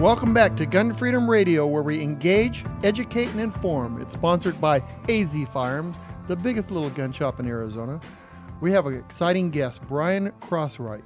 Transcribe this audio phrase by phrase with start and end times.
[0.00, 3.98] Welcome back to Gun Freedom Radio, where we engage, educate, and inform.
[3.98, 5.96] It's sponsored by AZ Firearms,
[6.26, 7.98] the biggest little gun shop in Arizona.
[8.60, 11.02] We have an exciting guest, Brian Crosswhite.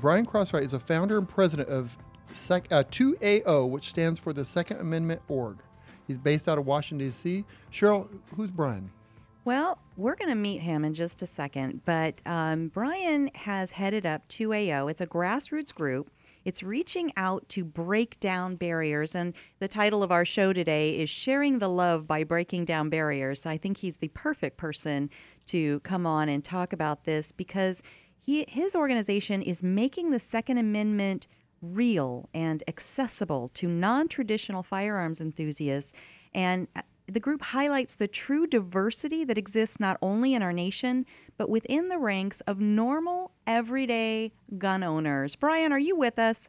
[0.00, 1.98] Brian Crosswhite is a founder and president of
[2.32, 5.58] Sec- uh, 2AO, which stands for the Second Amendment Org.
[6.06, 7.44] He's based out of Washington, D.C.
[7.70, 8.90] Cheryl, who's Brian?
[9.44, 14.06] Well, we're going to meet him in just a second, but um, Brian has headed
[14.06, 14.90] up 2AO.
[14.90, 16.10] It's a grassroots group.
[16.44, 19.14] It's reaching out to break down barriers.
[19.14, 23.42] And the title of our show today is Sharing the Love by Breaking Down Barriers.
[23.42, 25.10] So I think he's the perfect person
[25.46, 27.82] to come on and talk about this because
[28.20, 31.26] he, his organization is making the Second Amendment
[31.62, 35.92] real and accessible to non traditional firearms enthusiasts.
[36.34, 41.04] And uh, the group highlights the true diversity that exists not only in our nation,
[41.36, 45.36] but within the ranks of normal, everyday gun owners.
[45.36, 46.48] Brian, are you with us?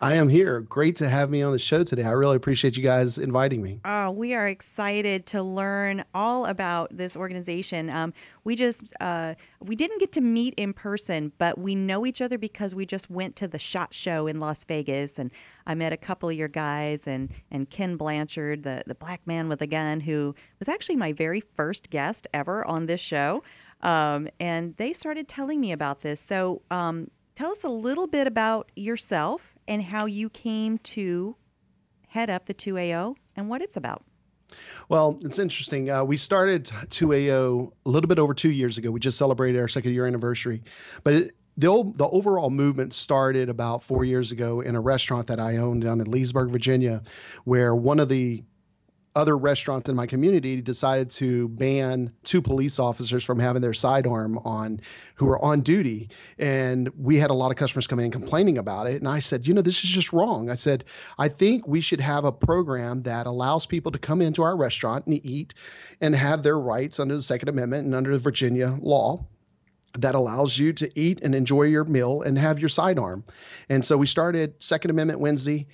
[0.00, 0.60] I am here.
[0.60, 2.04] Great to have me on the show today.
[2.04, 3.80] I really appreciate you guys inviting me.
[3.84, 7.90] Oh, we are excited to learn all about this organization.
[7.90, 8.12] Um,
[8.44, 12.38] we just uh, we didn't get to meet in person, but we know each other
[12.38, 15.30] because we just went to the Shot Show in Las Vegas, and
[15.66, 19.48] I met a couple of your guys and and Ken Blanchard, the the black man
[19.48, 23.42] with a gun, who was actually my very first guest ever on this show.
[23.82, 26.20] Um, and they started telling me about this.
[26.20, 31.36] So, um, tell us a little bit about yourself and how you came to
[32.08, 34.04] head up the 2AO and what it's about.
[34.88, 35.90] Well, it's interesting.
[35.90, 38.90] Uh, we started 2AO a little bit over two years ago.
[38.90, 40.62] We just celebrated our second year anniversary,
[41.04, 45.26] but it, the old, the overall movement started about four years ago in a restaurant
[45.26, 47.02] that I owned down in Leesburg, Virginia,
[47.44, 48.42] where one of the
[49.14, 54.38] other restaurants in my community decided to ban two police officers from having their sidearm
[54.38, 54.80] on
[55.16, 56.08] who were on duty.
[56.38, 58.96] And we had a lot of customers come in complaining about it.
[58.96, 60.48] And I said, you know, this is just wrong.
[60.48, 60.84] I said,
[61.18, 65.06] I think we should have a program that allows people to come into our restaurant
[65.06, 65.54] and eat
[66.00, 69.26] and have their rights under the Second Amendment and under the Virginia law
[69.98, 73.24] that allows you to eat and enjoy your meal and have your sidearm.
[73.68, 75.66] And so we started Second Amendment Wednesday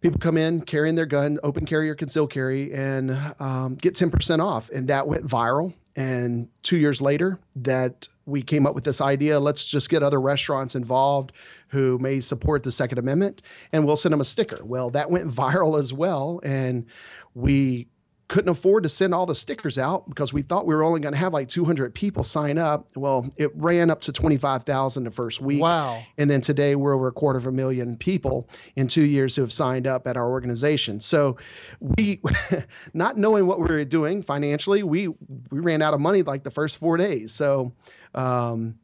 [0.00, 4.44] people come in carrying their gun, open carry or concealed carry, and um, get 10%
[4.44, 4.70] off.
[4.70, 5.74] And that went viral.
[5.96, 10.20] And two years later, that we came up with this idea let's just get other
[10.20, 11.32] restaurants involved
[11.68, 13.42] who may support the Second Amendment
[13.72, 14.60] and we'll send them a sticker.
[14.62, 16.40] Well, that went viral as well.
[16.44, 16.86] And
[17.34, 17.88] we
[18.28, 21.14] couldn't afford to send all the stickers out because we thought we were only going
[21.14, 22.94] to have like 200 people sign up.
[22.94, 25.62] Well, it ran up to 25,000 the first week.
[25.62, 26.02] Wow.
[26.18, 28.46] And then today we're over a quarter of a million people
[28.76, 31.00] in two years who have signed up at our organization.
[31.00, 31.38] So
[31.80, 32.20] we,
[32.92, 35.16] not knowing what we were doing financially, we, we
[35.50, 37.32] ran out of money like the first four days.
[37.32, 37.72] So
[38.14, 38.78] um,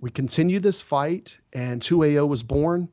[0.00, 2.88] we continued this fight and 2AO was born.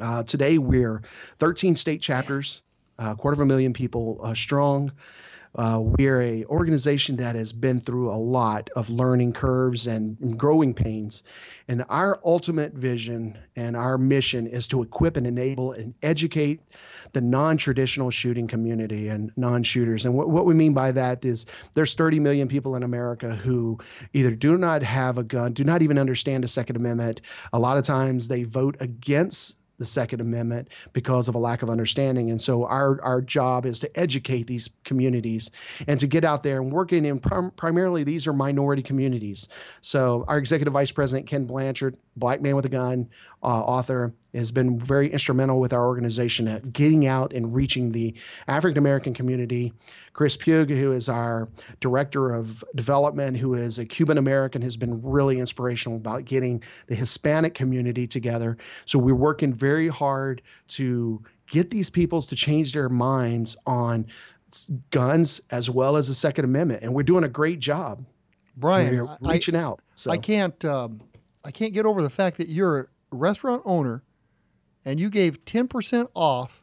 [0.00, 1.02] Uh, today we're
[1.38, 2.62] 13 state chapters,
[2.98, 4.92] a quarter of a million people uh, strong.
[5.56, 10.38] Uh, we're a organization that has been through a lot of learning curves and, and
[10.38, 11.22] growing pains,
[11.66, 16.60] and our ultimate vision and our mission is to equip and enable and educate
[17.12, 20.04] the non-traditional shooting community and non-shooters.
[20.04, 23.78] And what, what we mean by that is there's 30 million people in America who
[24.12, 27.22] either do not have a gun, do not even understand the Second Amendment.
[27.54, 31.70] A lot of times they vote against the Second Amendment because of a lack of
[31.70, 32.30] understanding.
[32.30, 35.50] And so our our job is to educate these communities
[35.86, 39.48] and to get out there and working in prim- primarily these are minority communities.
[39.80, 43.08] So our executive vice president Ken Blanchard, black man with a gun,
[43.42, 48.14] uh, author, has been very instrumental with our organization at getting out and reaching the
[48.48, 49.72] African American community.
[50.12, 51.48] Chris Pugh, who is our
[51.80, 56.94] director of development, who is a Cuban American, has been really inspirational about getting the
[56.94, 58.56] Hispanic community together.
[58.86, 64.06] So we're working very hard to get these peoples to change their minds on
[64.90, 68.04] guns as well as the Second Amendment, and we're doing a great job.
[68.56, 69.82] Brian, reaching I, out.
[69.94, 70.10] So.
[70.10, 71.02] I can't, um,
[71.46, 74.02] I can't get over the fact that you're a restaurant owner,
[74.84, 76.62] and you gave ten percent off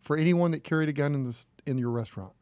[0.00, 2.32] for anyone that carried a gun in this in your restaurant.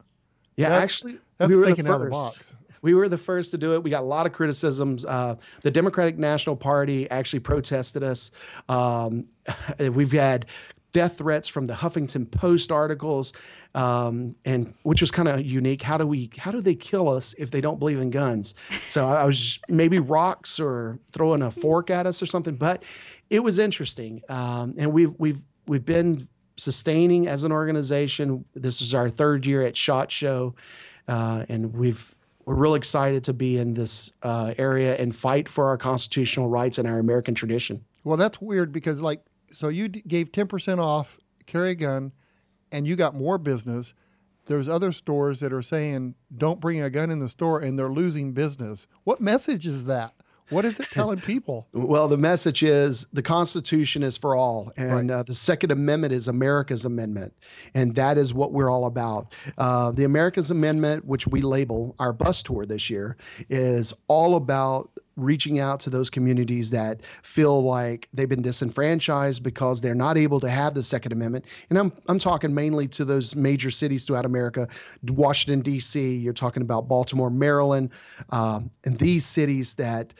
[0.56, 2.38] Yeah, That- actually, That's we were the thinking out of the first.
[2.38, 2.55] box.
[2.82, 3.82] We were the first to do it.
[3.82, 5.05] We got a lot of criticisms.
[5.05, 8.31] Uh, the Democratic National Party actually protested us.
[8.69, 9.25] Um,
[9.81, 10.46] we've had
[10.96, 13.34] death threats from the Huffington Post articles,
[13.75, 15.82] um, and which was kind of unique.
[15.82, 16.31] How do we?
[16.38, 18.54] How do they kill us if they don't believe in guns?
[18.88, 22.56] So I was maybe rocks or throwing a fork at us or something.
[22.56, 22.82] But
[23.28, 28.46] it was interesting, um, and we've we've we've been sustaining as an organization.
[28.54, 30.54] This is our third year at Shot Show,
[31.08, 32.14] uh, and we've
[32.46, 36.78] we're really excited to be in this uh, area and fight for our constitutional rights
[36.78, 37.84] and our American tradition.
[38.02, 39.20] Well, that's weird because like
[39.50, 42.12] so you d- gave 10% off carry a gun
[42.72, 43.94] and you got more business.
[44.46, 47.90] There's other stores that are saying don't bring a gun in the store and they're
[47.90, 48.87] losing business.
[49.04, 50.14] What message is that?
[50.50, 51.66] What is it telling people?
[51.72, 55.19] Well, the message is the Constitution is for all, and right.
[55.19, 57.34] uh, the Second Amendment is America's amendment,
[57.75, 59.32] and that is what we're all about.
[59.58, 63.16] Uh, the America's Amendment, which we label our bus tour this year,
[63.49, 69.80] is all about reaching out to those communities that feel like they've been disenfranchised because
[69.80, 71.44] they're not able to have the Second Amendment.
[71.70, 74.68] And I'm, I'm talking mainly to those major cities throughout America
[75.02, 77.90] Washington, D.C., you're talking about Baltimore, Maryland,
[78.30, 80.12] um, and these cities that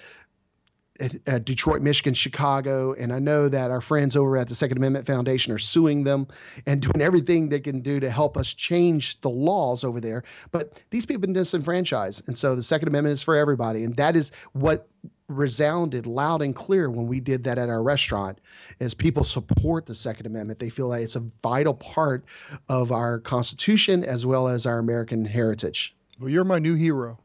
[1.01, 5.07] at, Detroit, Michigan, Chicago, and I know that our friends over at the Second Amendment
[5.07, 6.29] Foundation are suing them
[6.67, 10.23] and doing everything they can do to help us change the laws over there.
[10.51, 13.97] But these people have been disenfranchised, and so the Second Amendment is for everybody, and
[13.97, 14.89] that is what
[15.29, 18.41] resounded loud and clear when we did that at our restaurant
[18.79, 20.61] as people support the second amendment.
[20.61, 22.25] They feel like it's a vital part
[22.69, 25.97] of our constitution as well as our american heritage.
[26.21, 27.19] Well you're my new hero.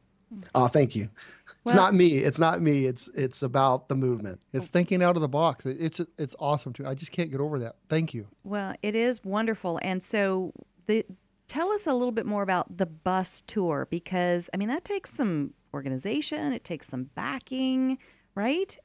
[0.56, 1.10] Oh thank you
[1.66, 2.18] it's not me.
[2.18, 2.86] It's not me.
[2.86, 4.40] It's it's about the movement.
[4.52, 5.66] It's thinking out of the box.
[5.66, 6.86] It's it's awesome too.
[6.86, 7.76] I just can't get over that.
[7.90, 8.28] Thank you.
[8.44, 9.80] Well, it is wonderful.
[9.84, 10.54] And so
[10.88, 11.06] the
[11.48, 15.12] tell us a little bit more about the bus tour because I mean that takes
[15.12, 17.98] some organization, it takes some backing,
[18.36, 18.78] right?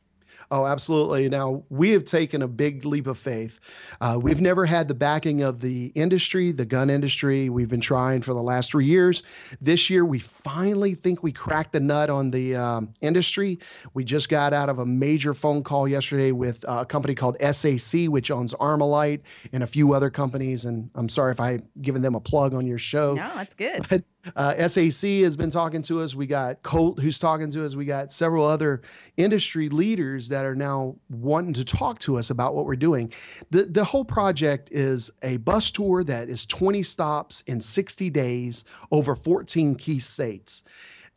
[0.51, 1.29] Oh, absolutely.
[1.29, 3.59] Now, we have taken a big leap of faith.
[4.01, 7.49] Uh, we've never had the backing of the industry, the gun industry.
[7.49, 9.23] We've been trying for the last three years.
[9.61, 13.59] This year, we finally think we cracked the nut on the um, industry.
[13.93, 18.07] We just got out of a major phone call yesterday with a company called SAC,
[18.07, 19.23] which owns Armalite
[19.53, 20.65] and a few other companies.
[20.65, 23.15] And I'm sorry if I've given them a plug on your show.
[23.15, 23.87] No, that's good.
[23.89, 24.05] But
[24.35, 26.15] uh, SAC has been talking to us.
[26.15, 27.75] We got Colt who's talking to us.
[27.75, 28.83] We got several other
[29.17, 33.13] industry leaders that are now wanting to talk to us about what we're doing.
[33.51, 38.65] The, the whole project is a bus tour that is 20 stops in 60 days
[38.91, 40.65] over 14 key states.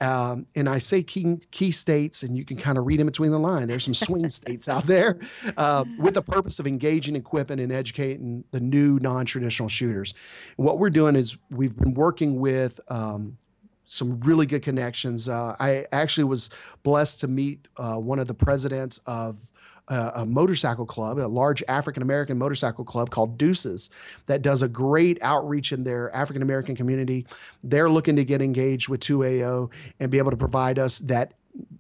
[0.02, 3.32] Um, and I say key, key states, and you can kind of read in between
[3.32, 3.68] the line.
[3.68, 5.20] There's some swing states out there
[5.58, 10.14] uh, with the purpose of engaging, equipping, and educating the new non traditional shooters.
[10.58, 13.38] And what we're doing is we've been working with um,
[13.86, 15.28] some really good connections.
[15.28, 16.50] Uh, I actually was
[16.84, 19.52] blessed to meet uh, one of the presidents of
[19.90, 23.90] a, motorcycle club, a large African American motorcycle club called Deuces,
[24.28, 27.26] that does a great outreach in their African American community.
[27.64, 31.34] They're looking to get engaged with 2AO and be able to provide us that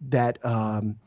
[0.10, 0.98] that um,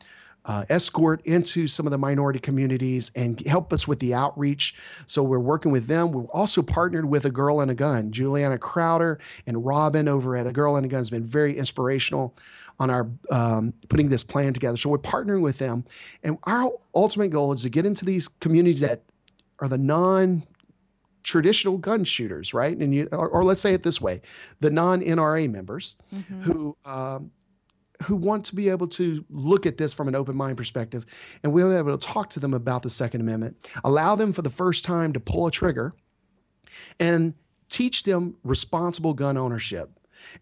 [0.45, 4.75] uh, escort into some of the minority communities and help us with the outreach.
[5.07, 6.13] So we're working with them.
[6.13, 8.11] We're also partnered with A Girl and a Gun.
[8.11, 12.35] Juliana Crowder and Robyn over at A Girl and a Gun has been very inspirational
[12.83, 14.77] on our um, putting this plan together.
[14.77, 15.85] So we're partnering with them,
[16.23, 19.03] and our ultimate goal is to get into these communities that
[19.61, 20.43] are the non
[21.23, 22.77] traditional gun shooters, right?
[22.77, 24.23] And you, or, or, let's say it this way,
[24.59, 26.43] the non-NRA members mm-hmm.
[26.43, 27.31] who um,
[28.03, 31.07] who want to be able to look at this from an open mind perspective,
[31.45, 34.43] and we'll be able to talk to them about the Second Amendment, allow them for
[34.43, 35.95] the first time to pull a trigger,
[36.99, 37.35] and
[37.69, 39.91] teach them responsible gun ownership.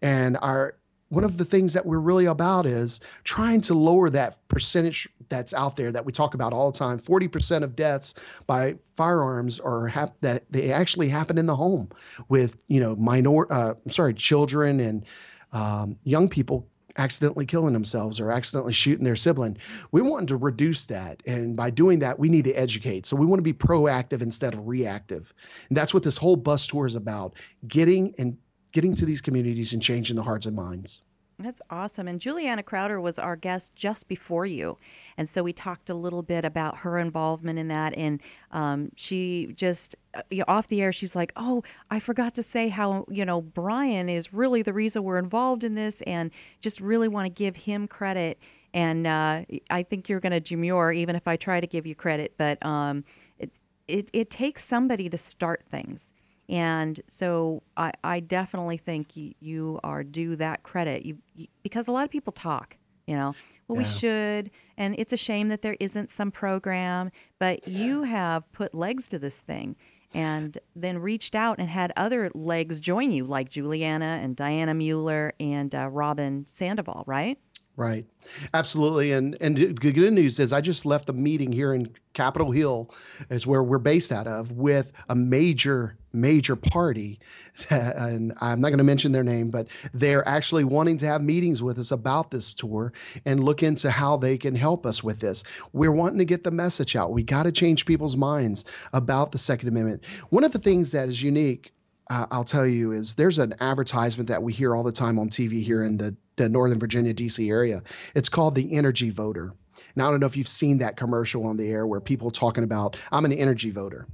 [0.01, 0.77] And our
[1.11, 5.53] one of the things that we're really about is trying to lower that percentage that's
[5.53, 6.97] out there that we talk about all the time.
[6.97, 8.15] Forty percent of deaths
[8.47, 11.89] by firearms are hap- that they actually happen in the home
[12.29, 15.05] with you know minor, uh, I'm sorry, children and
[15.51, 19.57] um, young people accidentally killing themselves or accidentally shooting their sibling.
[19.91, 21.23] We want to reduce that.
[21.25, 23.05] And by doing that, we need to educate.
[23.05, 25.33] So we want to be proactive instead of reactive.
[25.69, 27.35] And that's what this whole bus tour is about
[27.67, 28.37] getting and
[28.71, 31.01] getting to these communities and changing the hearts and minds.
[31.43, 32.07] That's awesome.
[32.07, 34.77] And Juliana Crowder was our guest just before you.
[35.17, 37.95] And so we talked a little bit about her involvement in that.
[37.97, 42.33] And um, she just, uh, you know, off the air, she's like, oh, I forgot
[42.35, 46.31] to say how, you know, Brian is really the reason we're involved in this and
[46.59, 48.39] just really want to give him credit.
[48.73, 51.95] And uh, I think you're going to demur even if I try to give you
[51.95, 52.35] credit.
[52.37, 53.03] But um,
[53.39, 53.51] it,
[53.87, 56.13] it, it takes somebody to start things
[56.49, 61.87] And so I, I definitely think you, you are due that credit you, you, because
[61.87, 62.75] a lot of people talk,
[63.07, 63.33] you know,
[63.67, 64.51] well, we should.
[64.77, 69.19] And it's a shame that there isn't some program, but you have put legs to
[69.19, 69.77] this thing
[70.13, 75.31] and then reached out and had other legs join you, like Juliana and Dianna Muller
[75.39, 77.37] and uh, Robyn Sandoval, right?
[77.81, 78.05] Right.
[78.53, 79.11] Absolutely.
[79.11, 82.93] And and the good news is I just left a meeting here in Capitol Hill,
[83.31, 87.19] is where we're based out of, with a major, major party.
[87.69, 91.63] And I'm not going to mention their name, but they're actually wanting to have meetings
[91.63, 92.93] with us about this tour
[93.25, 95.43] and look into how they can help us with this.
[95.73, 97.11] We're wanting to get the message out.
[97.11, 100.05] We got to change people's minds about the Second Amendment.
[100.29, 101.73] One of the things that is unique
[102.09, 105.29] uh, I'll tell you is there's an advertisement that we hear all the time on
[105.29, 107.83] TV here in the, the Northern Virginia, DC area.
[108.15, 109.53] It's called the Energy Voter.
[109.95, 112.63] Now, I don't know if you've seen that commercial on the air where people talking
[112.63, 114.07] about, I'm an energy voter.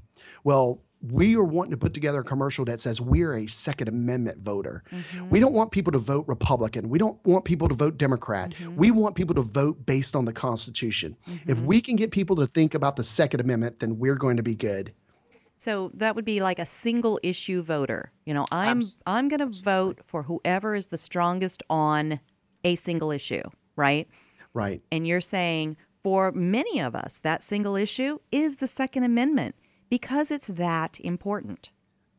[0.44, 4.40] Well, we are wanting to put together a commercial that says we're a Second Amendment
[4.40, 4.84] voter.
[5.30, 6.90] We don't want people to vote Republican.
[6.90, 8.54] We don't want people to vote Democrat.
[8.76, 11.16] We want people to vote based on the Constitution.
[11.46, 14.44] If we can get people to think about the Second Amendment, then we're going to
[14.44, 14.94] be good.
[15.58, 18.12] So that would be like a single issue voter.
[18.26, 22.20] You know, I'm I'm going to vote for whoever is the strongest on
[22.64, 23.44] a single issue,
[23.76, 24.08] right?
[24.54, 24.82] Right.
[24.92, 29.56] And you're saying for many of us that single issue is the second amendment
[29.90, 31.70] because it's that important.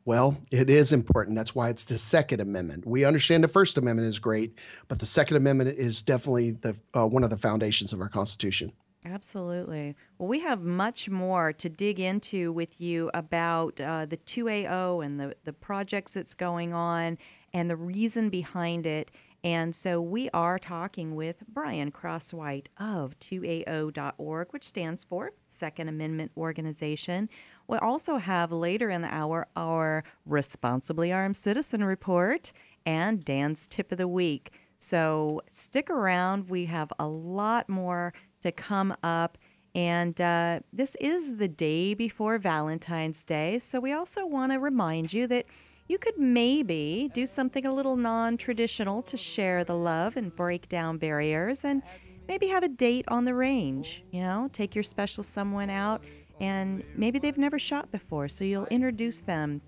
[0.04, 1.37] Well, it is important.
[1.37, 2.87] That's why it's the Second Amendment.
[2.87, 7.07] We understand the First Amendment is great, but the Second Amendment is definitely the uh,
[7.07, 8.73] one of the foundations of our Constitution.
[9.04, 9.97] Absolutely.
[10.18, 15.20] Well, we have much more to dig into with you about uh, the 2AO and
[15.20, 17.18] the, the projects that's going on
[17.54, 19.12] and the reason behind it.
[19.44, 26.32] And so we are talking with Brian Crosswhite of 2AO.org, which stands for Second Amendment
[26.37, 27.28] Organization.
[27.68, 32.52] We'll also have later in the hour our Responsibly Armed Citizen Report
[32.84, 34.50] and Dan's Tip of the Week.
[34.78, 36.50] So stick around.
[36.50, 39.38] We have a lot more to come up.
[39.75, 43.58] And uh, this is the day before Valentine's Day.
[43.58, 45.46] So we also want to remind you that
[45.88, 50.68] you could maybe do something a little non traditional to share the love and break
[50.68, 51.82] down barriers and
[52.28, 54.04] maybe have a date on the range.
[54.10, 56.04] You know, take your special someone out
[56.40, 58.28] and maybe they've never shot before.
[58.28, 59.60] So you'll introduce them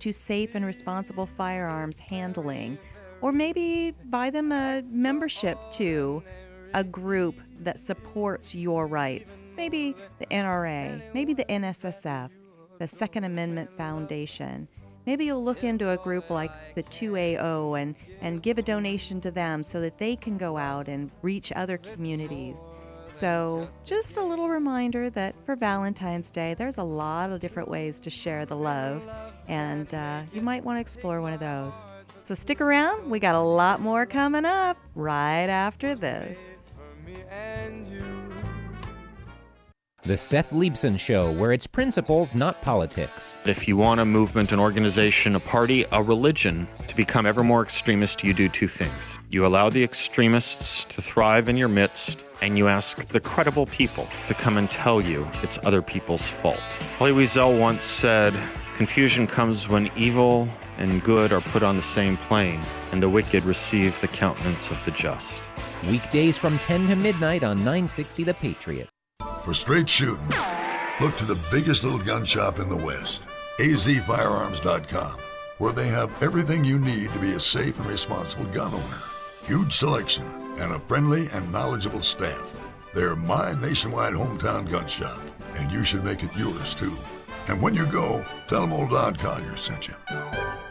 [0.00, 2.78] to safe and responsible firearms handling,
[3.20, 6.22] or maybe buy them a membership to
[6.74, 9.44] a group that supports your rights.
[9.56, 12.30] Maybe the NRA, maybe the NSSF,
[12.78, 14.68] the Second Amendment Foundation.
[15.06, 19.30] Maybe you'll look into a group like the 2AO and, and give a donation to
[19.30, 22.70] them so that they can go out and reach other communities.
[23.10, 28.00] So, just a little reminder that for Valentine's Day, there's a lot of different ways
[28.00, 29.08] to share the love,
[29.46, 31.86] and uh, you might want to explore one of those.
[32.24, 33.08] So, stick around.
[33.08, 36.63] We got a lot more coming up right after this.
[40.06, 43.38] The Seth Leibsohn Show, where it's principles, not politics.
[43.46, 47.62] If you want a movement, an organization, a party, a religion to become ever more
[47.62, 49.18] extremist, you do two things.
[49.30, 54.06] You allow the extremists to thrive in your midst, and you ask the credible people
[54.28, 56.60] to come and tell you it's other people's fault.
[57.00, 58.34] Elie Wiesel once said,
[58.74, 62.60] Confusion comes when evil and good are put on the same plane,
[62.92, 65.43] and the wicked receive the countenance of the just.
[65.88, 68.88] Weekdays from 10 to midnight on 960 The Patriot.
[69.44, 70.28] For straight shooting,
[71.00, 73.26] look to the biggest little gun shop in the West,
[73.58, 75.18] azfirearms.com,
[75.58, 79.02] where they have everything you need to be a safe and responsible gun owner.
[79.46, 80.24] Huge selection
[80.58, 82.54] and a friendly and knowledgeable staff.
[82.94, 85.20] They're my nationwide hometown gun shop,
[85.56, 86.96] and you should make it yours too.
[87.48, 89.94] And when you go, tell them old Don Collier sent you.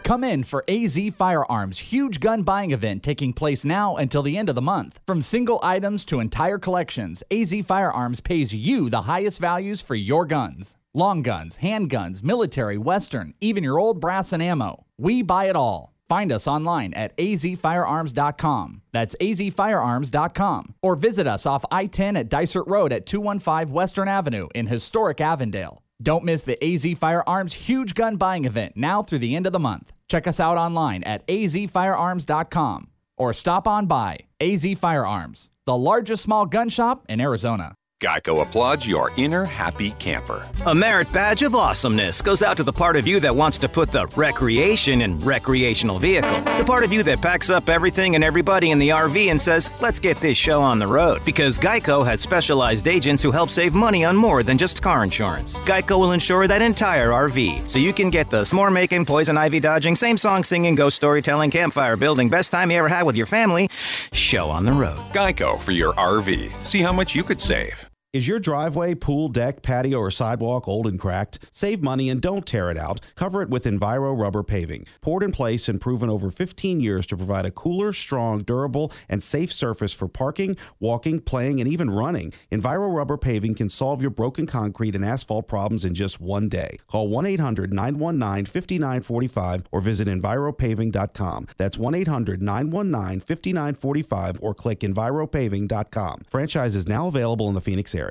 [0.03, 4.49] Come in for AZ Firearms' huge gun buying event taking place now until the end
[4.49, 4.99] of the month.
[5.07, 10.25] From single items to entire collections, AZ Firearms pays you the highest values for your
[10.25, 10.75] guns.
[10.93, 14.85] Long guns, handguns, military, western, even your old brass and ammo.
[14.97, 15.93] We buy it all.
[16.09, 18.81] Find us online at azfirearms.com.
[18.91, 20.75] That's azfirearms.com.
[20.81, 25.21] Or visit us off I 10 at Dysart Road at 215 Western Avenue in historic
[25.21, 25.81] Avondale.
[26.03, 29.59] Don't miss the AZ Firearms huge gun buying event now through the end of the
[29.59, 29.93] month.
[30.09, 36.45] Check us out online at azfirearms.com or stop on by AZ Firearms, the largest small
[36.45, 37.73] gun shop in Arizona.
[38.03, 40.45] Geico applauds your inner happy camper.
[40.65, 43.69] A merit badge of awesomeness goes out to the part of you that wants to
[43.69, 46.41] put the recreation in recreational vehicle.
[46.57, 49.71] The part of you that packs up everything and everybody in the RV and says,
[49.81, 51.23] let's get this show on the road.
[51.23, 55.57] Because Geico has specialized agents who help save money on more than just car insurance.
[55.59, 59.61] Geico will insure that entire RV, so you can get the s'more making, poison ivy
[59.61, 63.27] dodging, same song singing, ghost storytelling, campfire building, best time you ever had with your
[63.27, 63.69] family
[64.11, 64.99] show on the road.
[65.13, 66.51] Geico for your RV.
[66.65, 67.89] See how much you could save.
[68.13, 71.39] Is your driveway, pool, deck, patio, or sidewalk old and cracked?
[71.51, 73.01] Save money and don't tear it out.
[73.15, 74.85] Cover it with Enviro rubber paving.
[75.01, 79.23] Poured in place and proven over 15 years to provide a cooler, strong, durable, and
[79.23, 82.31] safe surface for parking, walking, playing, and even running.
[82.51, 86.77] Enviro rubber paving can solve your broken concrete and asphalt problems in just one day.
[86.85, 91.47] Call 1 800 919 5945 or visit EnviroPaving.com.
[91.57, 96.25] That's 1 800 919 5945 or click EnviroPaving.com.
[96.29, 98.02] Franchise is now available in the Phoenix area.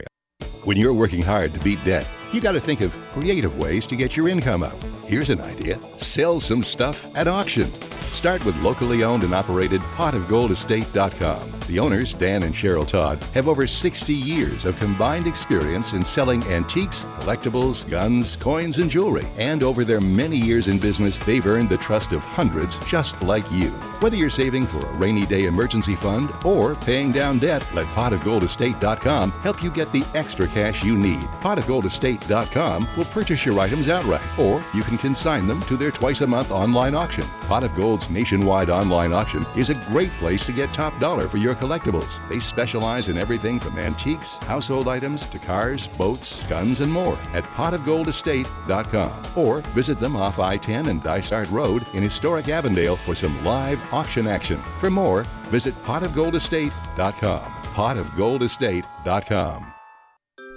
[0.64, 3.96] When you're working hard to beat debt, you got to think of creative ways to
[3.96, 4.80] get your income up.
[5.06, 7.68] Here's an idea sell some stuff at auction.
[8.12, 11.52] Start with locally owned and operated potofgoldestate.com.
[11.66, 16.42] The owners, Dan and Cheryl Todd, have over 60 years of combined experience in selling
[16.44, 19.26] antiques, collectibles, guns, coins, and jewelry.
[19.38, 23.50] And over their many years in business, they've earned the trust of hundreds just like
[23.50, 23.70] you.
[24.00, 29.30] Whether you're saving for a rainy day emergency fund or paying down debt, let potofgoldestate.com
[29.30, 31.22] help you get the extra cash you need.
[31.40, 36.26] Potofgoldestate.com will purchase your items outright, or you can consign them to their twice a
[36.26, 37.24] month online auction.
[37.42, 41.36] Pot of Gold's nationwide online auction is a great place to get top dollar for
[41.36, 42.18] your collectibles.
[42.28, 47.44] They specialize in everything from antiques, household items to cars, boats, guns, and more at
[47.44, 53.44] potofgoldestate.com or visit them off I 10 and Dysart Road in historic Avondale for some
[53.44, 54.58] live auction action.
[54.80, 57.42] For more, visit potofgoldestate.com.
[57.74, 59.66] potofgoldestate.com.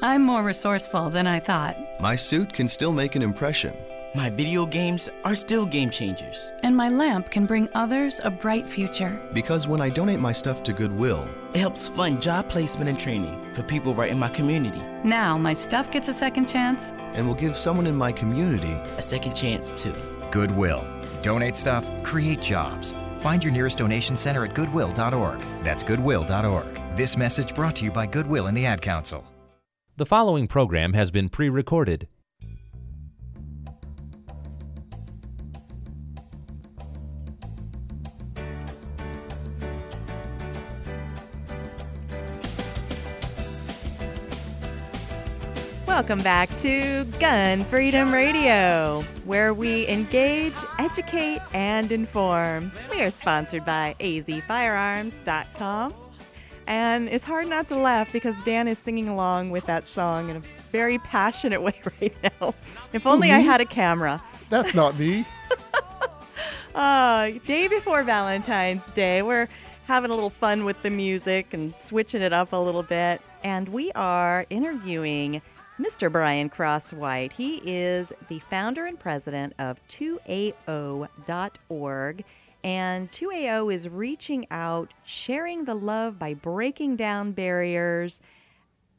[0.01, 1.77] I'm more resourceful than I thought.
[2.01, 3.73] My suit can still make an impression.
[4.15, 6.53] My video games are still game changers.
[6.63, 9.21] And my lamp can bring others a bright future.
[9.33, 13.51] Because when I donate my stuff to Goodwill, it helps fund job placement and training
[13.51, 14.81] for people right in my community.
[15.03, 16.93] Now my stuff gets a second chance.
[17.13, 19.95] And will give someone in my community a second chance too.
[20.31, 20.87] Goodwill.
[21.21, 22.95] Donate stuff, create jobs.
[23.17, 25.41] Find your nearest donation center at goodwill.org.
[25.61, 26.81] That's goodwill.org.
[26.95, 29.25] This message brought to you by Goodwill and the Ad Council.
[29.97, 32.07] The following program has been pre recorded.
[45.95, 52.73] Welcome back to Gun Freedom Radio, where we engage, educate, and inform.
[52.91, 55.93] We are sponsored by azfirearms.com.
[56.67, 60.35] And it's hard not to laugh because Dan is singing along with that song in
[60.35, 62.53] a very passionate way right now.
[62.91, 64.21] If only I had a camera.
[64.49, 65.25] That's not me.
[66.75, 69.47] uh, day before Valentine's Day, we're
[69.85, 73.21] having a little fun with the music and switching it up a little bit.
[73.45, 75.41] And we are interviewing
[75.79, 76.11] Mr.
[76.11, 77.33] Brian Crosswhite.
[77.33, 80.55] He is the founder and president of 2AO.org.
[82.63, 88.21] And 2AO is reaching out, sharing the love by breaking down barriers,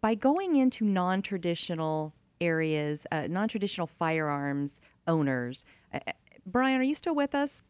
[0.00, 5.64] by going into non traditional areas, uh, non traditional firearms owners.
[5.92, 5.98] Uh,
[6.44, 7.62] Brian, are you still with us?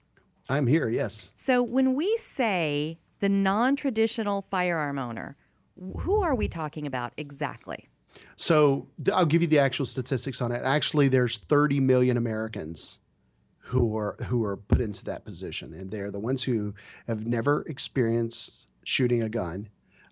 [0.50, 1.32] I'm here, yes.
[1.34, 5.36] So when we say the non traditional firearm owner,
[6.00, 7.88] who are we talking about exactly?
[8.36, 10.62] So I'll give you the actual statistics on it.
[10.62, 12.98] Actually, there's 30 million Americans
[13.58, 16.74] who are who are put into that position, and they're the ones who
[17.06, 19.68] have never experienced shooting a gun.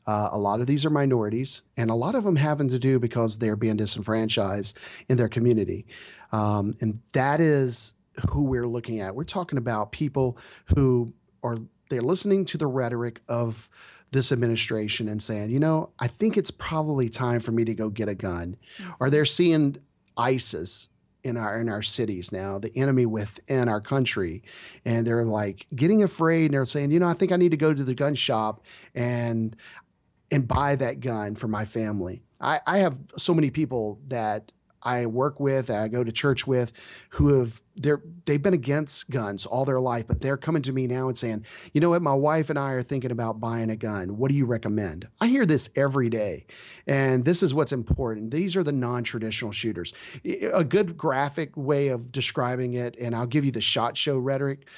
[0.07, 2.99] Uh, a lot of these are minorities, and a lot of them having to do
[2.99, 4.77] because they're being disenfranchised
[5.09, 5.87] in their community,
[6.33, 7.95] um, and that is
[8.31, 9.15] who we're looking at.
[9.15, 10.37] We're talking about people
[10.75, 11.59] who are
[11.91, 13.69] they're listening to the rhetoric of
[14.15, 17.91] this administration and saying, you know, I think it's probably time for me to go
[17.91, 18.57] get a gun.
[18.79, 18.93] Mm-hmm.
[19.01, 19.77] Or they're seeing
[20.17, 20.89] ISIS
[21.23, 24.43] in our in our cities now, the enemy within our country,
[24.85, 27.57] and they're like getting afraid and they're saying, you know, I think I need to
[27.57, 28.63] go to the gun shop
[28.95, 29.57] and
[30.31, 32.23] and buy that gun for my family.
[32.41, 34.53] I, I have so many people that
[34.85, 36.73] I work with, I go to church with,
[37.11, 40.87] who have they're they've been against guns all their life, but they're coming to me
[40.87, 43.77] now and saying, you know what, my wife and I are thinking about buying a
[43.77, 44.17] gun.
[44.19, 45.09] What do you recommend?
[45.21, 46.47] I hear this every day,
[46.87, 48.31] and this is what's important.
[48.31, 49.95] These are the non-traditional shooters.
[50.53, 54.69] A good graphic way of describing it, and I'll give you the shot show rhetoric.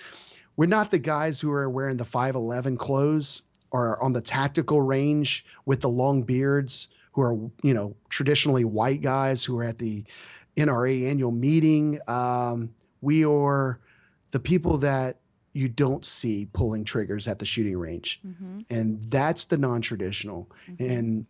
[0.56, 5.44] We're not the guys who are wearing the 511 clothes or on the tactical range
[5.66, 10.04] with the long beards who are you know traditionally white guys who are at the
[10.56, 11.98] NRA annual meeting.
[12.06, 13.80] Um, we are
[14.30, 15.16] the people that
[15.54, 18.20] you don't see pulling triggers at the shooting range,
[18.68, 20.50] and that's the non-traditional.
[20.78, 21.26] And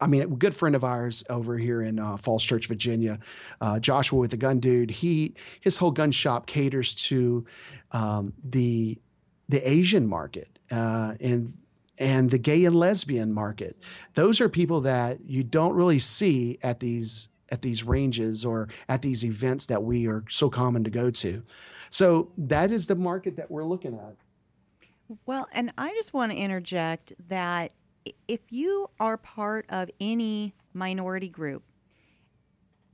[0.00, 3.18] I mean, a good friend of ours over here in uh, Falls Church, Virginia,
[3.60, 4.90] uh, Joshua with the Gun Dude.
[4.90, 7.44] He his whole gun shop caters to
[7.90, 8.98] um, the
[9.48, 11.54] the Asian market uh, and
[11.98, 13.76] and the gay and lesbian market.
[14.14, 19.00] Those are people that you don't really see at these at these ranges or at
[19.02, 21.42] these events that we are so common to go to.
[21.88, 24.16] So that is the market that we're looking at.
[25.24, 27.72] Well, and I just want to interject that
[28.26, 31.62] if you are part of any minority group,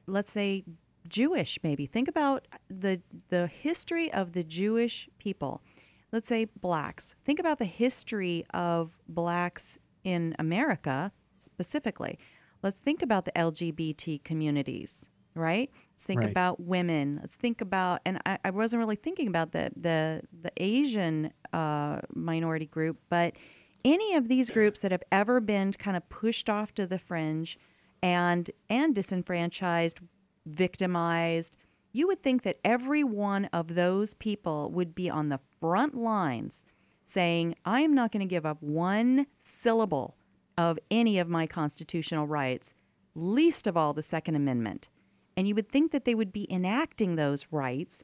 [0.06, 0.64] let's say
[1.08, 5.60] Jewish, maybe think about the the history of the Jewish people.
[6.14, 7.16] Let's say blacks.
[7.24, 12.20] Think about the history of blacks in America specifically.
[12.62, 15.72] Let's think about the LGBT communities, right?
[15.90, 16.30] Let's think Right.
[16.30, 17.18] about women.
[17.20, 21.98] Let's think about, and I, I wasn't really thinking about the the the Asian uh,
[22.14, 23.34] minority group, but
[23.84, 27.58] any of these groups that have ever been kind of pushed off to the fringe
[28.04, 29.98] and and disenfranchised,
[30.46, 31.56] victimized,
[31.94, 36.64] you would think that every one of those people would be on the front lines
[37.06, 40.16] saying, I am not going to give up one syllable
[40.58, 42.74] of any of my constitutional rights,
[43.14, 44.88] least of all the Second Amendment.
[45.36, 48.02] And you would think that they would be enacting those rights.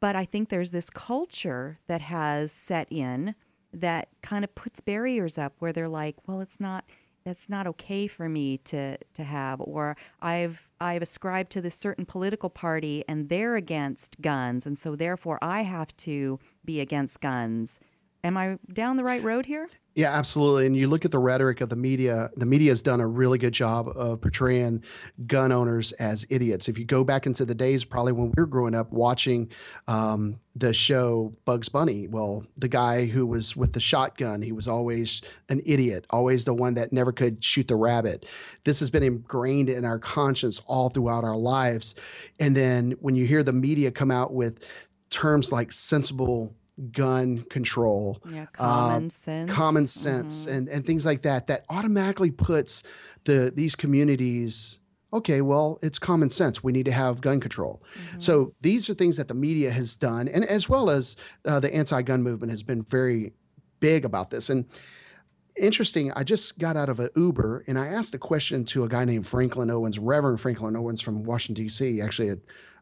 [0.00, 3.36] But I think there's this culture that has set in
[3.72, 6.84] that kind of puts barriers up where they're like, well, it's not
[7.28, 12.06] that's not okay for me to to have or I've I've ascribed to this certain
[12.06, 17.80] political party and they're against guns and so therefore I have to be against guns.
[18.24, 19.68] Am I down the right road here?
[19.94, 20.66] Yeah, absolutely.
[20.66, 23.36] And you look at the rhetoric of the media, the media has done a really
[23.36, 24.84] good job of portraying
[25.26, 26.68] gun owners as idiots.
[26.68, 29.50] If you go back into the days, probably when we were growing up watching
[29.88, 34.68] um, the show Bugs Bunny, well, the guy who was with the shotgun, he was
[34.68, 38.24] always an idiot, always the one that never could shoot the rabbit.
[38.62, 41.96] This has been ingrained in our conscience all throughout our lives.
[42.38, 44.64] And then when you hear the media come out with
[45.10, 46.54] terms like sensible
[46.92, 49.52] gun control, Yeah, uh, common sense.
[49.52, 52.82] common sense, and and things like that, that automatically puts
[53.24, 54.78] the these communities.
[55.12, 56.62] Okay, well, it's common sense.
[56.62, 57.82] We need to have gun control.
[58.18, 61.74] So these are things that the media has done, and as well as uh, the
[61.74, 63.32] anti-gun movement has been very
[63.80, 64.50] big about this.
[64.50, 64.66] And
[65.56, 68.88] interesting, I just got out of an Uber and I asked a question to a
[68.88, 72.38] guy named Franklin Owens, Reverend Franklin Owens from Washington, D.C., actually a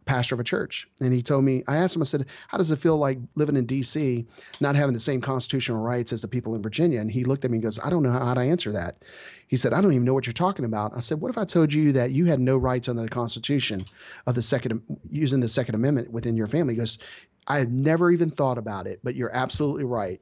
[0.06, 0.88] pastor of a church.
[1.00, 3.56] And he told me, I asked him, I said, How does it feel like living
[3.56, 4.26] in D.C.,
[4.60, 7.00] not having the same constitutional rights as the people in Virginia?
[7.00, 9.02] And he looked at me and goes, I don't know how to answer that.
[9.48, 10.96] He said, I don't even know what you're talking about.
[10.96, 13.84] I said, What if I told you that you had no rights under the Constitution
[14.26, 16.74] of the second, using the Second Amendment within your family?
[16.74, 16.98] He goes,
[17.46, 20.20] I had never even thought about it, but you're absolutely right.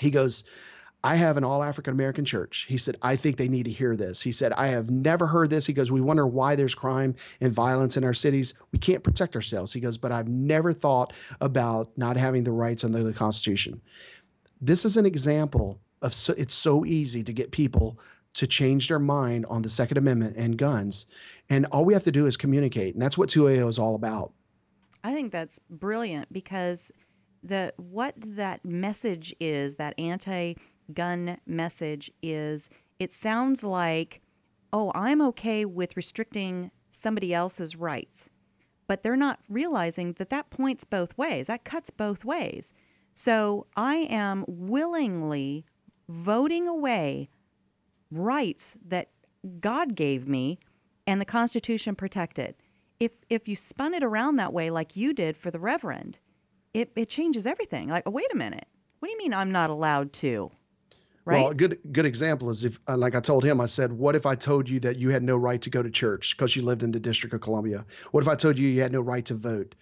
[0.00, 0.44] He goes,
[1.04, 2.64] I have an all African American church.
[2.66, 4.22] He said, I think they need to hear this.
[4.22, 5.66] He said, I have never heard this.
[5.66, 8.54] He goes, We wonder why there's crime and violence in our cities.
[8.72, 9.74] We can't protect ourselves.
[9.74, 11.12] He goes, But I've never thought
[11.42, 13.82] about not having the rights under the Constitution.
[14.62, 17.98] This is an example of so, it's so easy to get people
[18.32, 21.06] to change their mind on the Second Amendment and guns.
[21.50, 22.94] And all we have to do is communicate.
[22.94, 24.32] And that's what 2AO is all about.
[25.04, 26.90] I think that's brilliant because
[27.42, 29.94] the what that message is, that
[30.88, 34.20] anti-gun message is, it sounds like,
[34.72, 38.30] oh, I'm okay with restricting somebody else's rights,
[38.86, 41.46] but they're not realizing that that points both ways.
[41.46, 42.72] That cuts both ways.
[43.14, 45.64] So I am willingly
[46.08, 47.28] voting away
[48.10, 49.08] rights that
[49.60, 50.58] God gave me
[51.06, 52.54] and the Constitution protected.
[53.00, 56.18] If if you spun it around that way like you did for the Reverend,
[56.72, 57.88] it, it changes everything.
[57.88, 58.66] Like, wait a minute.
[58.98, 60.52] What do you mean I'm not allowed to?
[61.24, 61.40] Right?
[61.40, 64.14] Well, a good good example is if, uh, like I told him, I said, "What
[64.14, 66.62] if I told you that you had no right to go to church because you
[66.62, 67.86] lived in the District of Columbia?
[68.10, 69.74] What if I told you you had no right to vote?"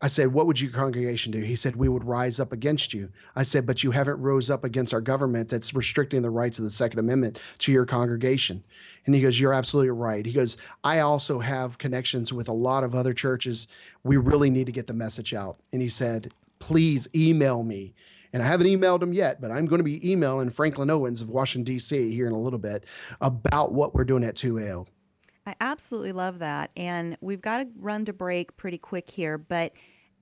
[0.00, 3.10] I said, "What would your congregation do?" He said, "We would rise up against you."
[3.34, 6.64] I said, "But you haven't rose up against our government that's restricting the rights of
[6.64, 8.62] the Second Amendment to your congregation."
[9.04, 12.84] And he goes, "You're absolutely right." He goes, "I also have connections with a lot
[12.84, 13.68] of other churches.
[14.02, 17.94] We really need to get the message out." And he said, "Please email me."
[18.36, 21.30] And I haven't emailed him yet, but I'm going to be emailing Franklin Owens of
[21.30, 22.14] Washington, D.C.
[22.14, 22.84] here in a little bit
[23.22, 24.86] about what we're doing at 2AO.
[25.46, 29.38] I absolutely love that, and we've got to run to break pretty quick here.
[29.38, 29.72] But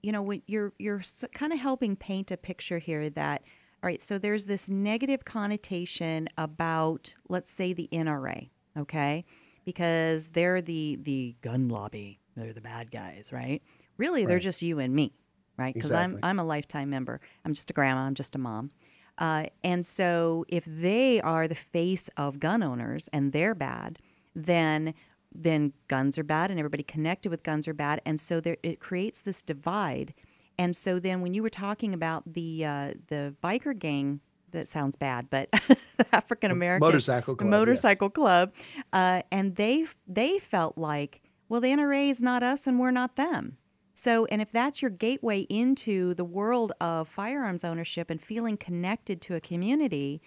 [0.00, 1.02] you know, when you're you're
[1.34, 3.42] kind of helping paint a picture here that
[3.82, 4.00] all right.
[4.00, 8.48] So there's this negative connotation about, let's say, the NRA,
[8.78, 9.24] okay?
[9.64, 12.20] Because they're the the gun lobby.
[12.36, 13.60] They're the bad guys, right?
[13.96, 15.14] Really, they're just you and me,
[15.56, 15.74] right?
[15.74, 17.20] Because I'm I'm a lifetime member.
[17.44, 18.02] I'm just a grandma.
[18.02, 18.70] I'm just a mom.
[19.16, 23.98] Uh, and so, if they are the face of gun owners and they're bad,
[24.34, 24.94] then
[25.32, 28.80] then guns are bad, and everybody connected with guns are bad, and so there it
[28.80, 30.14] creates this divide.
[30.58, 34.20] And so then, when you were talking about the uh, the biker gang,
[34.52, 35.48] that sounds bad, but
[36.12, 37.50] African American motorcycle club, yes.
[37.50, 38.52] motorcycle club,
[38.92, 43.16] uh, and they they felt like, well, the NRA is not us, and we're not
[43.16, 43.58] them.
[44.04, 49.22] So, and if that's your gateway into the world of firearms ownership and feeling connected
[49.22, 50.20] to a community,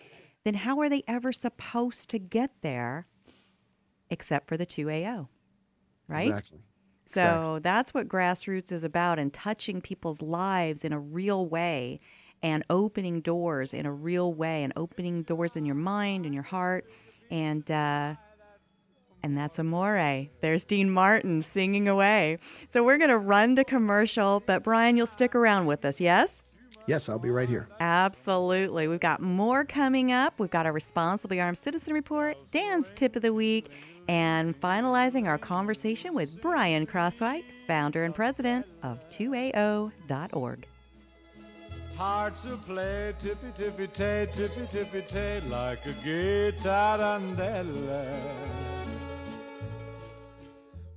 [0.44, 3.06] then how are they ever supposed to get there
[4.10, 5.28] except for the 2AO?
[6.08, 6.28] Right?
[6.28, 6.60] Exactly.
[7.06, 7.60] So Exactly.
[7.60, 12.00] that's what grassroots is about and touching people's lives in a real way
[12.42, 16.44] and opening doors in a real way and opening doors in your mind and your
[16.44, 16.90] heart.
[17.30, 18.16] And, uh,
[19.24, 20.28] and that's Amore.
[20.42, 22.40] There's Dean Martin singing away.
[22.70, 26.44] So we're going to run to commercial, but Brian, you'll stick around with us, yes?
[26.88, 27.68] Yes, I'll be right here.
[27.82, 28.88] Absolutely.
[28.88, 30.40] We've got more coming up.
[30.40, 33.70] We've got our Responsibly Armed Citizen Report, Dan's Tip of the Week,
[34.08, 40.66] and finalizing our conversation with Brian Crosswhite, founder and president of 2AO.org.
[41.98, 49.07] Hearts who play tippy tippy tay, tippy tippy tay, like a guitar When the stars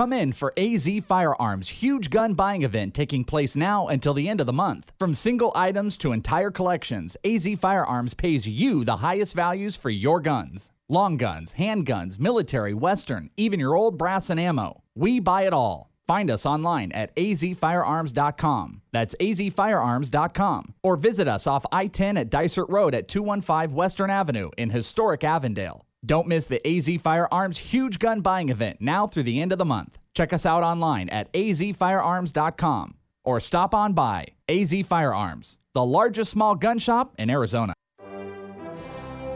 [0.00, 4.40] Come in for AZ Firearms' huge gun buying event taking place now until the end
[4.40, 4.92] of the month.
[4.98, 10.18] From single items to entire collections, AZ Firearms pays you the highest values for your
[10.22, 10.72] guns.
[10.88, 14.82] Long guns, handguns, military, western, even your old brass and ammo.
[14.94, 15.90] We buy it all.
[16.08, 18.80] Find us online at azfirearms.com.
[18.92, 20.74] That's azfirearms.com.
[20.82, 25.24] Or visit us off I 10 at Dysart Road at 215 Western Avenue in historic
[25.24, 25.84] Avondale.
[26.04, 29.64] Don't miss the AZ Firearms huge gun buying event now through the end of the
[29.64, 29.98] month.
[30.14, 36.54] Check us out online at azfirearms.com or stop on by AZ Firearms, the largest small
[36.54, 37.74] gun shop in Arizona.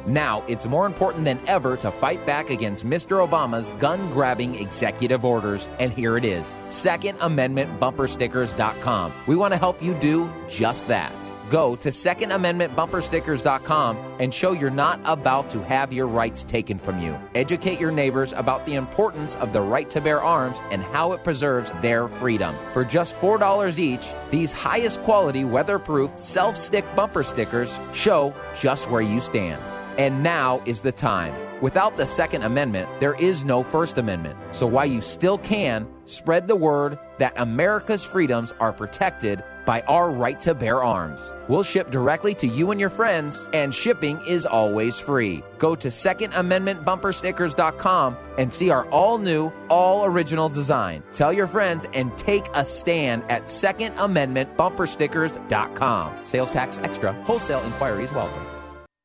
[0.06, 3.26] Now it's more important than ever to fight back against Mr.
[3.26, 5.68] Obama's gun grabbing executive orders.
[5.78, 9.12] And here it is Second Amendment bumperstickers.com.
[9.26, 11.33] We want to help you do just that.
[11.50, 17.18] Go to secondamendmentbumperstickers.com and show you're not about to have your rights taken from you.
[17.34, 21.22] Educate your neighbors about the importance of the right to bear arms and how it
[21.22, 22.56] preserves their freedom.
[22.72, 29.02] For just $4 each, these highest quality weatherproof self stick bumper stickers show just where
[29.02, 29.62] you stand.
[29.98, 31.34] And now is the time.
[31.60, 34.36] Without the Second Amendment, there is no First Amendment.
[34.50, 40.10] So while you still can, spread the word that America's freedoms are protected by our
[40.10, 41.20] right to bear arms.
[41.48, 45.42] We'll ship directly to you and your friends, and shipping is always free.
[45.58, 51.02] Go to secondamendmentbumperstickers.com and see our all new, all original design.
[51.12, 56.24] Tell your friends and take a stand at secondamendmentbumperstickers.com.
[56.24, 57.12] Sales tax extra.
[57.24, 58.53] Wholesale inquiries welcome.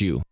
[0.00, 0.22] you.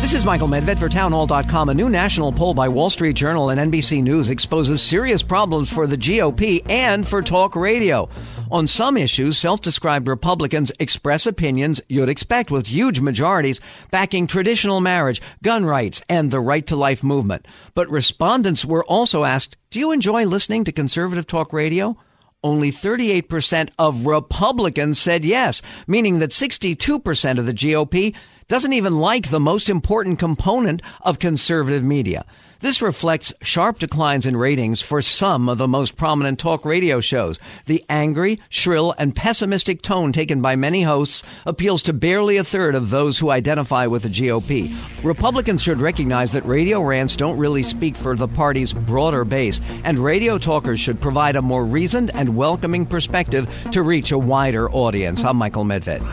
[0.00, 1.68] This is Michael Medved for Townhall.com.
[1.68, 5.86] A new national poll by Wall Street Journal and NBC News exposes serious problems for
[5.86, 8.08] the GOP and for talk radio.
[8.50, 14.80] On some issues, self described Republicans express opinions you'd expect with huge majorities backing traditional
[14.80, 17.46] marriage, gun rights, and the right to life movement.
[17.74, 21.98] But respondents were also asked Do you enjoy listening to conservative talk radio?
[22.42, 28.14] Only 38% of Republicans said yes, meaning that 62% of the GOP
[28.48, 32.24] doesn't even like the most important component of conservative media.
[32.60, 37.40] This reflects sharp declines in ratings for some of the most prominent talk radio shows.
[37.64, 42.74] The angry, shrill, and pessimistic tone taken by many hosts appeals to barely a third
[42.74, 44.76] of those who identify with the GOP.
[45.02, 49.98] Republicans should recognize that radio rants don't really speak for the party's broader base, and
[49.98, 55.24] radio talkers should provide a more reasoned and welcoming perspective to reach a wider audience.
[55.24, 56.04] I'm Michael Medved.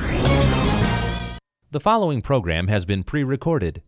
[1.72, 3.84] The following program has been pre recorded.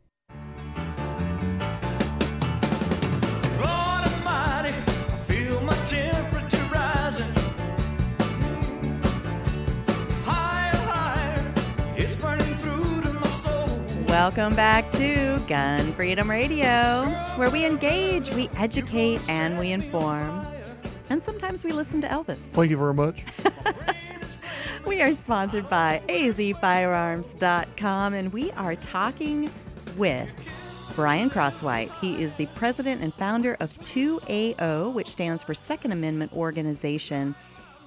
[14.09, 20.43] Welcome back to Gun Freedom Radio, where we engage, we educate, and we inform.
[21.11, 22.49] And sometimes we listen to Elvis.
[22.49, 23.23] Thank you very much.
[24.87, 29.51] we are sponsored by azfirearms.com, and we are talking
[29.95, 30.27] with
[30.95, 31.95] Brian Crosswhite.
[31.99, 37.35] He is the president and founder of 2AO, which stands for Second Amendment Organization.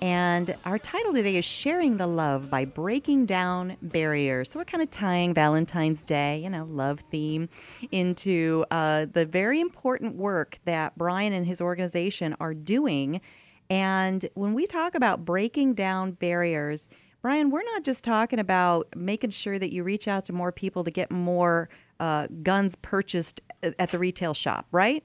[0.02, 4.50] And our title today is Sharing the Love by Breaking Down Barriers.
[4.50, 7.48] So we're kind of tying Valentine's Day, you know, love theme,
[7.92, 13.20] into uh, the very important work that Brian and his organization are doing.
[13.70, 16.88] And when we talk about breaking down barriers,
[17.20, 20.82] Brian, we're not just talking about making sure that you reach out to more people
[20.82, 21.68] to get more
[22.00, 25.04] uh, guns purchased at the retail shop, right?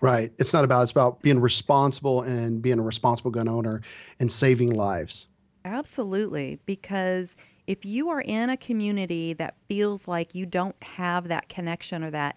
[0.00, 0.32] Right.
[0.38, 3.82] It's not about, it's about being responsible and being a responsible gun owner
[4.18, 5.26] and saving lives.
[5.64, 6.58] Absolutely.
[6.66, 12.02] Because if you are in a community that feels like you don't have that connection
[12.02, 12.36] or that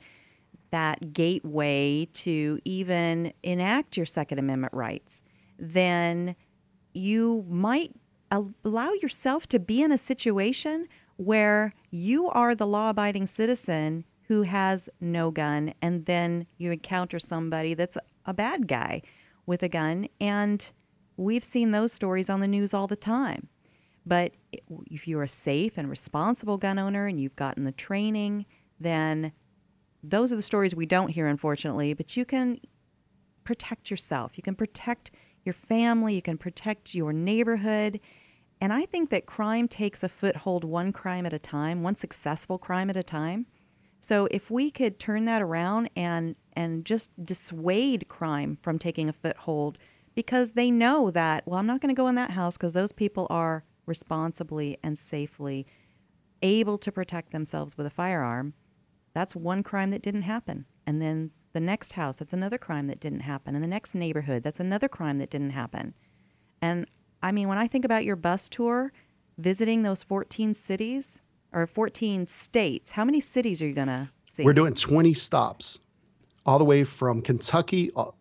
[0.72, 5.22] that gateway to even enact your second amendment rights
[5.58, 6.36] then
[6.94, 7.92] you might
[8.32, 10.88] allow yourself to be in a situation
[11.18, 17.20] where you are the law abiding citizen who has no gun, and then you encounter
[17.20, 19.02] somebody that's a bad guy
[19.46, 20.08] with a gun.
[20.20, 20.72] And
[21.18, 23.50] we've seen those stories on the news all the time.
[24.06, 24.34] But
[24.90, 28.46] if you're a safe and responsible gun owner and you've gotten the training,
[28.80, 29.32] then
[30.04, 31.94] those are the stories we don't hear, unfortunately.
[31.94, 32.60] But you can
[33.44, 35.12] protect yourself, you can protect
[35.46, 38.00] your family, you can protect your neighborhood.
[38.62, 42.58] And I think that crime takes a foothold one crime at a time, one successful
[42.58, 43.48] crime at a time.
[44.04, 49.14] So if we could turn that around and and just dissuade crime from taking a
[49.14, 49.78] foothold
[50.14, 52.92] because they know that well I'm not going to go in that house because those
[52.92, 55.66] people are responsibly and safely
[56.42, 58.54] able to protect themselves with a firearm.
[59.14, 60.66] That's one crime that didn't happen.
[60.86, 63.56] And then the next house, that's another crime that didn't happen.
[63.56, 65.94] And the next neighborhood, that's another crime that didn't happen.
[66.62, 66.88] And
[67.22, 68.92] I mean, when I think about your bus tour,
[69.38, 71.22] visiting those 14 cities,
[71.54, 72.92] or 14 states.
[72.92, 74.44] How many cities are you going to see?
[74.44, 75.80] We're doing 20 stops,
[76.46, 78.12] all the way from Kentucky uh,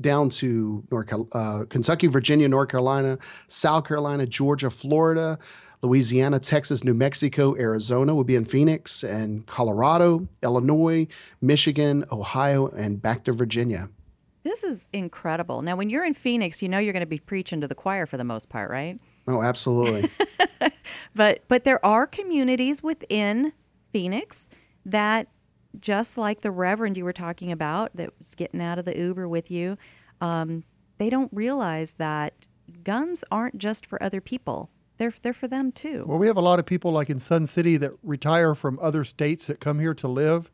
[0.00, 5.38] down to North uh, Kentucky, Virginia, North Carolina, South Carolina, Georgia, Florida,
[5.82, 8.14] Louisiana, Texas, New Mexico, Arizona.
[8.14, 11.06] We'll be in Phoenix and Colorado, Illinois,
[11.40, 13.88] Michigan, Ohio, and back to Virginia.
[14.44, 15.62] This is incredible.
[15.62, 18.06] Now, when you're in Phoenix, you know you're going to be preaching to the choir
[18.06, 18.98] for the most part, right?
[19.26, 20.10] Oh, absolutely.
[21.14, 23.52] but but there are communities within
[23.92, 24.48] Phoenix
[24.84, 25.28] that
[25.80, 29.28] just like the reverend you were talking about that was getting out of the Uber
[29.28, 29.78] with you,
[30.20, 30.64] um,
[30.98, 32.46] they don't realize that
[32.84, 34.70] guns aren't just for other people.
[34.98, 36.04] They're they're for them too.
[36.06, 39.04] Well, we have a lot of people like in Sun City that retire from other
[39.04, 40.50] states that come here to live,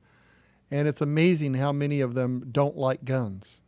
[0.70, 3.62] and it's amazing how many of them don't like guns.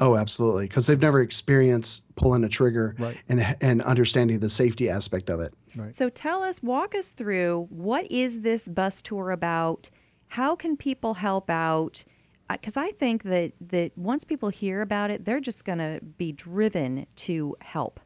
[0.00, 3.16] Oh, absolutely, because they've never experienced pulling a trigger right.
[3.28, 5.54] and and understanding the safety aspect of it.
[5.76, 5.94] Right.
[5.94, 9.90] So tell us, walk us through what is this bus tour about?
[10.28, 12.04] How can people help out?
[12.48, 16.00] Uh, because I think that that once people hear about it, they're just going to
[16.02, 18.00] be driven to help.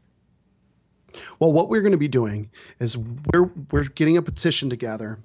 [1.39, 5.21] Well, what we're going to be doing is we're we're getting a petition together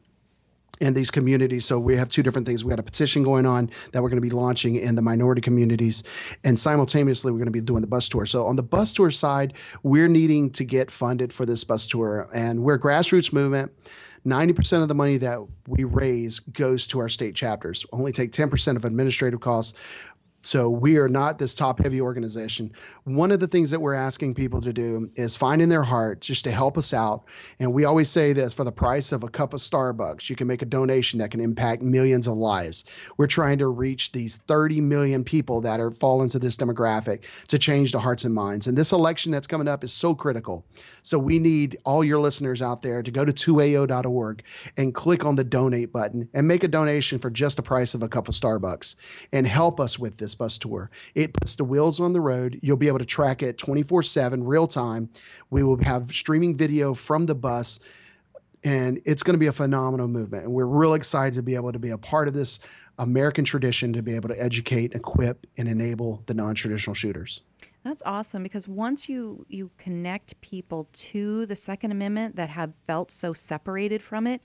[0.81, 1.65] in these communities.
[1.65, 2.65] So we have two different things.
[2.65, 5.39] We got a petition going on that we're going to be launching in the minority
[5.39, 6.03] communities,
[6.43, 8.25] and simultaneously we're going to be doing the bus tour.
[8.25, 12.27] So on the bus tour side, we're needing to get funded for this bus tour,
[12.33, 13.71] and we're grassroots movement.
[14.25, 17.85] 90% of the money that we raise goes to our state chapters.
[17.91, 19.73] Only take 10% of administrative costs.
[20.43, 22.71] So we are not this top heavy organization.
[23.03, 26.19] One of the things that we're asking people to do is find in their heart
[26.21, 27.25] just to help us out.
[27.59, 30.47] And we always say this for the price of a cup of Starbucks, you can
[30.47, 32.85] make a donation that can impact millions of lives.
[33.17, 37.59] We're trying to reach these 30 million people that are fall into this demographic to
[37.59, 38.65] change the hearts and minds.
[38.65, 40.65] And this election that's coming up is so critical.
[41.03, 44.43] So we need all your listeners out there to go to 2ao.org
[44.75, 48.01] and click on the donate button and make a donation for just the price of
[48.01, 48.95] a cup of Starbucks
[49.31, 50.89] and help us with this bus tour.
[51.15, 52.59] It puts the wheels on the road.
[52.61, 55.09] You'll be able to track it 24 7, real time.
[55.49, 57.79] We will have streaming video from the bus,
[58.63, 60.45] and it's going to be a phenomenal movement.
[60.45, 62.59] And we're real excited to be able to be a part of this
[62.97, 67.41] American tradition to be able to educate, equip, and enable the non traditional shooters.
[67.83, 73.11] That's awesome because once you you connect people to the Second Amendment that have felt
[73.11, 74.41] so separated from it,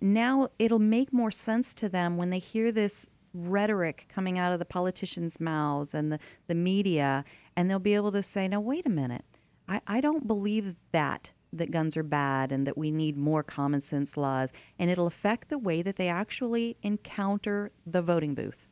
[0.00, 4.58] now it'll make more sense to them when they hear this rhetoric coming out of
[4.58, 7.24] the politicians' mouths and the, the media,
[7.56, 9.24] and they'll be able to say, now, wait a minute.
[9.68, 13.80] I, I don't believe that, that guns are bad and that we need more common
[13.80, 14.50] sense laws.
[14.78, 18.68] And it'll affect the way that they actually encounter the voting booth.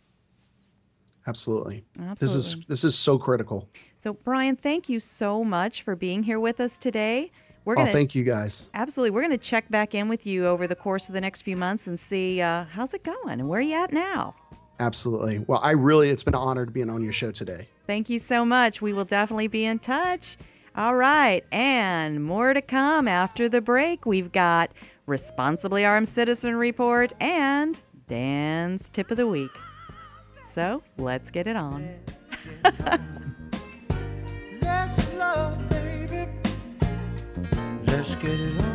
[1.26, 1.84] Absolutely.
[1.98, 2.14] Absolutely.
[2.20, 3.70] This is this is so critical.
[3.96, 7.32] So, Brian, thank you so much for being here with us today.
[7.64, 8.68] We're gonna, oh, thank you guys.
[8.74, 9.10] Absolutely.
[9.10, 11.56] We're going to check back in with you over the course of the next few
[11.56, 14.34] months and see uh, how's it going and where are you at now.
[14.80, 15.38] Absolutely.
[15.46, 17.68] Well, I really, it's been an honor to be on your show today.
[17.86, 18.82] Thank you so much.
[18.82, 20.36] We will definitely be in touch.
[20.76, 21.44] All right.
[21.52, 24.04] And more to come after the break.
[24.06, 24.72] We've got
[25.06, 29.50] Responsibly Armed Citizen Report and Dan's Tip of the Week.
[30.44, 31.88] So let's get it on.
[34.60, 36.26] let's love, baby.
[37.86, 38.73] Let's get it on.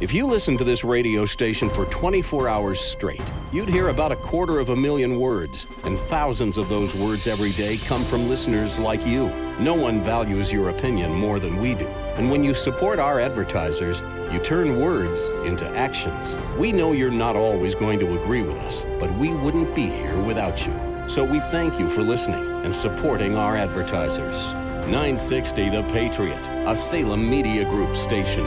[0.00, 3.22] If you listened to this radio station for 24 hours straight,
[3.52, 7.52] you'd hear about a quarter of a million words, and thousands of those words every
[7.52, 9.28] day come from listeners like you.
[9.58, 11.86] No one values your opinion more than we do.
[12.16, 16.38] And when you support our advertisers, you turn words into actions.
[16.56, 20.18] We know you're not always going to agree with us, but we wouldn't be here
[20.22, 20.72] without you.
[21.10, 24.52] So we thank you for listening and supporting our advertisers.
[24.88, 28.46] 960 The Patriot, a Salem Media Group station.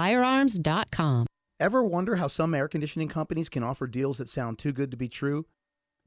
[0.01, 1.27] firearms.com.
[1.59, 4.97] Ever wonder how some air conditioning companies can offer deals that sound too good to
[4.97, 5.45] be true?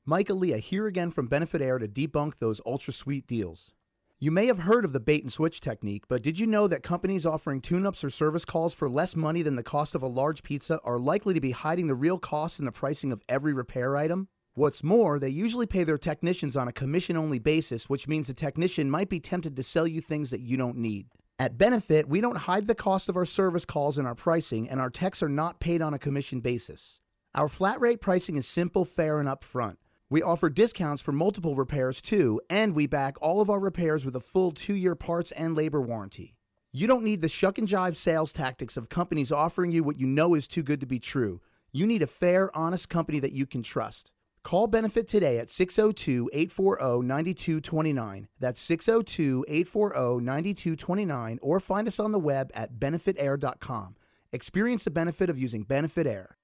[0.04, 3.72] Mike Aaliyah here again from Benefit Air to debunk those ultra sweet deals.
[4.18, 6.82] You may have heard of the bait and switch technique, but did you know that
[6.82, 10.08] companies offering tune ups or service calls for less money than the cost of a
[10.08, 13.54] large pizza are likely to be hiding the real costs in the pricing of every
[13.54, 14.26] repair item?
[14.54, 18.34] What's more, they usually pay their technicians on a commission only basis, which means the
[18.34, 21.06] technician might be tempted to sell you things that you don't need.
[21.36, 24.80] At Benefit, we don't hide the cost of our service calls in our pricing, and
[24.80, 27.00] our techs are not paid on a commission basis.
[27.34, 29.78] Our flat rate pricing is simple, fair, and upfront.
[30.08, 34.14] We offer discounts for multiple repairs too, and we back all of our repairs with
[34.14, 36.36] a full two year parts and labor warranty.
[36.70, 40.06] You don't need the shuck and jive sales tactics of companies offering you what you
[40.06, 41.40] know is too good to be true.
[41.72, 44.12] You need a fair, honest company that you can trust.
[44.44, 48.28] Call Benefit today at 602 840 9229.
[48.38, 53.96] That's 602 840 9229, or find us on the web at benefitair.com.
[54.32, 56.36] Experience the benefit of using Benefit Air.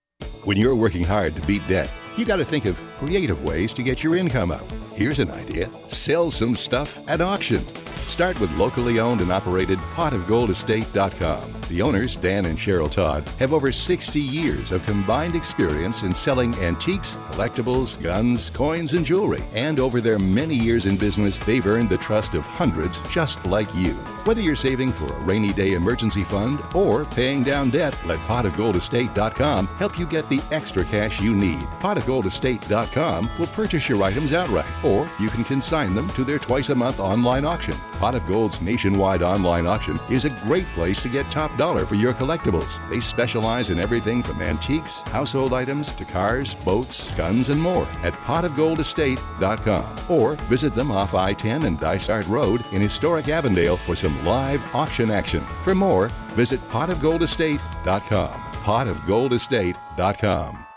[0.44, 3.82] When you're working hard to beat debt, you got to think of creative ways to
[3.82, 4.64] get your income up.
[4.94, 7.62] Here's an idea sell some stuff at auction.
[8.07, 11.59] Start with locally owned and operated potofgoldestate.com.
[11.70, 16.52] The owners, Dan and Cheryl Todd, have over 60 years of combined experience in selling
[16.56, 19.44] antiques, collectibles, guns, coins, and jewelry.
[19.54, 23.72] And over their many years in business, they've earned the trust of hundreds just like
[23.76, 23.92] you.
[24.24, 29.68] Whether you're saving for a rainy day emergency fund or paying down debt, let potofgoldestate.com
[29.68, 31.60] help you get the extra cash you need.
[31.78, 36.74] Potofgoldestate.com will purchase your items outright, or you can consign them to their twice a
[36.74, 37.76] month online auction.
[38.00, 41.94] Pot of Gold's nationwide online auction is a great place to get top dollar for
[41.94, 42.80] your collectibles.
[42.88, 48.14] They specialize in everything from antiques, household items, to cars, boats, guns, and more at
[48.24, 49.96] potofgoldestate.com.
[50.08, 54.64] Or visit them off I 10 and Dysart Road in historic Avondale for some live
[54.74, 55.42] auction action.
[55.62, 58.30] For more, visit potofgoldestate.com.
[58.30, 60.69] potofgoldestate.com.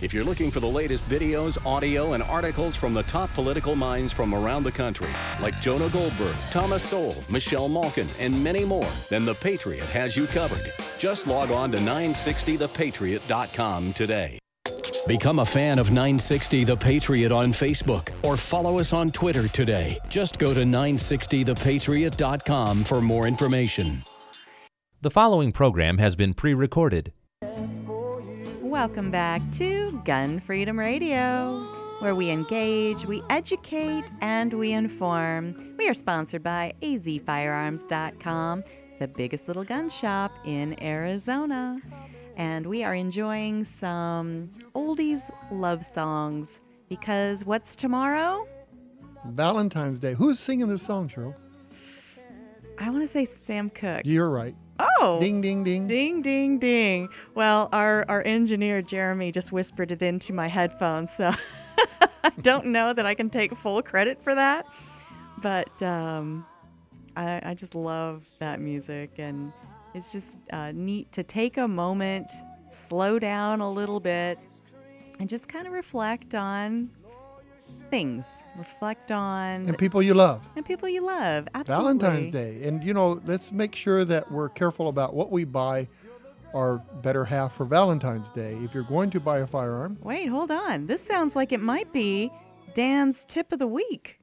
[0.00, 4.12] If you're looking for the latest videos, audio, and articles from the top political minds
[4.12, 9.24] from around the country, like Jonah Goldberg, Thomas Sowell, Michelle Malkin, and many more, then
[9.24, 10.66] The Patriot has you covered.
[10.98, 14.38] Just log on to 960thepatriot.com today.
[15.06, 19.98] Become a fan of 960 The Patriot on Facebook or follow us on Twitter today.
[20.08, 23.98] Just go to 960thepatriot.com for more information.
[25.02, 27.12] The following program has been pre recorded.
[28.74, 31.60] Welcome back to Gun Freedom Radio,
[32.00, 35.76] where we engage, we educate, and we inform.
[35.78, 38.64] We are sponsored by azfirearms.com,
[38.98, 41.78] the biggest little gun shop in Arizona.
[42.36, 48.44] And we are enjoying some oldies love songs because what's tomorrow?
[49.24, 50.14] Valentine's Day.
[50.14, 51.36] Who's singing this song, Cheryl?
[52.78, 54.02] I want to say Sam Cooke.
[54.04, 54.56] You're right.
[54.78, 55.18] Oh.
[55.20, 55.86] Ding, ding, ding.
[55.86, 57.08] Ding, ding, ding.
[57.34, 61.32] Well, our, our engineer, Jeremy, just whispered it into my headphones, so
[62.24, 64.66] I don't know that I can take full credit for that.
[65.40, 66.46] But um,
[67.16, 69.52] I, I just love that music, and
[69.94, 72.32] it's just uh, neat to take a moment,
[72.70, 74.38] slow down a little bit,
[75.20, 76.90] and just kind of reflect on
[77.64, 78.44] things.
[78.56, 80.42] Reflect on And people you love.
[80.56, 81.48] and people you love.
[81.54, 81.98] Absolutely.
[81.98, 82.66] Valentine's Day.
[82.66, 85.88] And, you know, let's make sure that we're careful about what we buy
[86.54, 88.54] our better half for Valentine's Day.
[88.62, 90.86] If you're going to buy a firearm, Wait, hold on.
[90.86, 92.30] This sounds like it might be
[92.74, 94.20] Dan's tip of the week.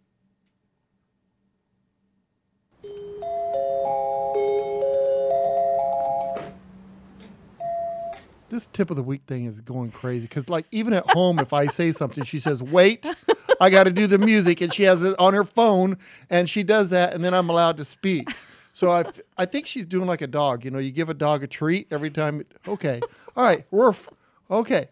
[8.49, 10.23] this tip of the week thing is going crazy.
[10.27, 13.05] Because, like, even at home, if I say something, she says, wait,
[13.61, 14.59] I got to do the music.
[14.59, 15.97] And she has it on her phone
[16.29, 17.13] and she does that.
[17.13, 18.27] And then I'm allowed to speak.
[18.73, 19.03] So I,
[19.37, 20.63] I think she's doing like a dog.
[20.65, 22.43] You know, you give a dog a treat every time.
[22.67, 23.01] Okay.
[23.35, 23.65] All right.
[23.69, 24.09] We're f-
[24.49, 24.87] okay.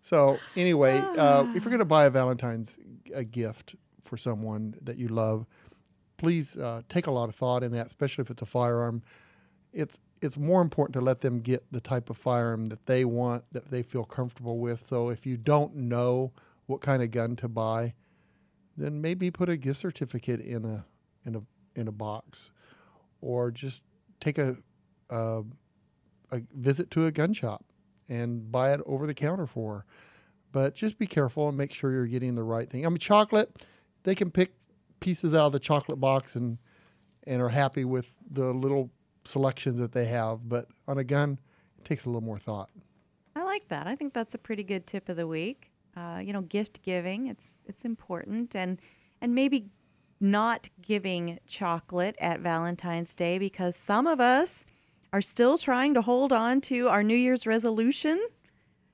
[0.00, 2.78] So anyway, uh, if you're going to buy a Valentine's
[3.14, 5.46] a gift for someone that you love,
[6.16, 9.02] please uh, take a lot of thought in that, especially if it's a firearm.
[9.72, 13.44] It's it's more important to let them get the type of firearm that they want,
[13.52, 14.86] that they feel comfortable with.
[14.88, 16.32] So if you don't know
[16.66, 17.94] what kind of gun to buy,
[18.76, 20.84] then maybe put a gift certificate in a
[21.24, 21.40] in a
[21.78, 22.50] in a box,
[23.20, 23.80] or just
[24.20, 24.56] take a
[25.10, 25.42] a,
[26.32, 27.64] a visit to a gun shop
[28.08, 29.84] and buy it over the counter for.
[30.52, 32.86] But just be careful and make sure you're getting the right thing.
[32.86, 33.64] I mean, chocolate,
[34.04, 34.52] they can pick
[35.00, 36.58] pieces out of the chocolate box and
[37.26, 38.90] and are happy with the little
[39.24, 40.48] selections that they have.
[40.48, 41.38] But on a gun,
[41.78, 42.70] it takes a little more thought.
[43.34, 43.86] I like that.
[43.86, 45.72] I think that's a pretty good tip of the week.
[45.96, 48.80] Uh, you know, gift giving it's it's important, and
[49.20, 49.66] and maybe
[50.20, 54.64] not giving chocolate at Valentine's Day because some of us
[55.12, 58.20] are still trying to hold on to our New Year's resolution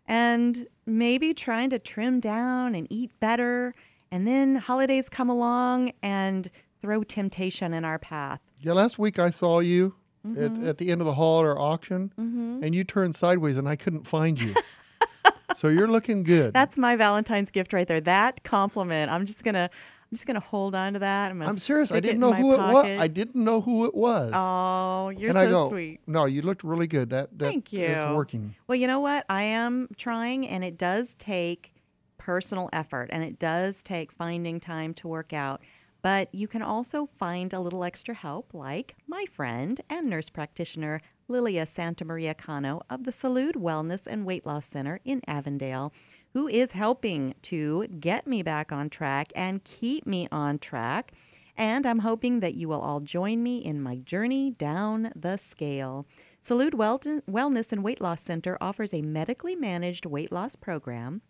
[0.06, 3.74] and maybe trying to trim down and eat better.
[4.10, 6.50] And then holidays come along and
[6.82, 8.40] throw temptation in our path.
[8.60, 9.94] Yeah, last week I saw you
[10.26, 10.62] Mhm.
[10.62, 12.62] at, at the end of the hall at our auction, Mhm.
[12.62, 14.54] and you turned sideways, and I couldn't find you.
[15.60, 16.54] so you're looking good.
[16.54, 18.00] That's my Valentine's gift right there.
[18.00, 19.10] That compliment.
[19.10, 19.68] I'm just gonna
[20.10, 21.30] I'm just gonna hold on to that.
[21.30, 21.92] I'm, I'm serious.
[21.92, 22.86] I didn't know who it was.
[22.86, 24.32] I didn't know who it was.
[24.34, 26.00] Oh, you're and so I go, sweet.
[26.06, 27.10] No, you looked really good.
[27.10, 27.84] That that Thank you.
[27.84, 28.54] It's working.
[28.68, 29.26] Well, you know what?
[29.28, 31.74] I am trying, and it does take
[32.16, 35.60] personal effort, and it does take finding time to work out.
[36.00, 41.02] But you can also find a little extra help, like my friend and nurse practitioner
[41.30, 45.92] Lilia Santa Maria Cano of the Salud Wellness and Weight Loss Center in Avondale,
[46.32, 51.12] who is helping to get me back on track and keep me on track.
[51.56, 56.04] And I'm hoping that you will all join me in my journey down the scale.
[56.42, 61.22] Salud Wellness and Weight Loss Center offers a medically managed weight loss program.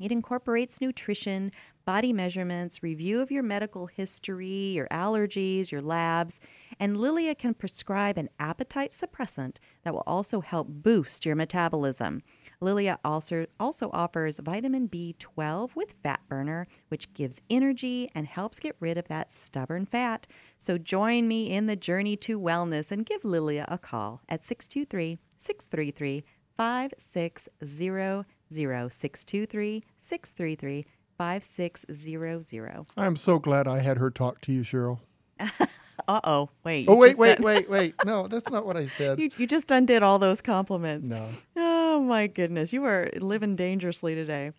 [0.00, 1.52] It incorporates nutrition,
[1.86, 6.40] body measurements, review of your medical history, your allergies, your labs,
[6.78, 12.22] And Lilia can prescribe an appetite suppressant that will also help boost your metabolism.
[12.60, 18.76] Lilia also, also offers vitamin B12 with fat burner, which gives energy and helps get
[18.80, 20.26] rid of that stubborn fat.
[20.58, 25.18] So join me in the journey to wellness and give Lilia a call at 623
[25.36, 26.24] 633
[26.56, 28.26] 5600.
[28.48, 30.86] 623 633
[31.18, 32.86] 5600.
[32.96, 34.98] I'm so glad I had her talk to you, Cheryl.
[36.08, 36.48] Uh oh.
[36.62, 36.86] Wait.
[36.88, 37.94] Oh, wait, wait, wait, wait.
[38.04, 39.18] No, that's not what I said.
[39.18, 41.08] You, you just undid all those compliments.
[41.08, 41.28] No.
[41.56, 42.72] Oh, my goodness.
[42.72, 44.52] You are living dangerously today.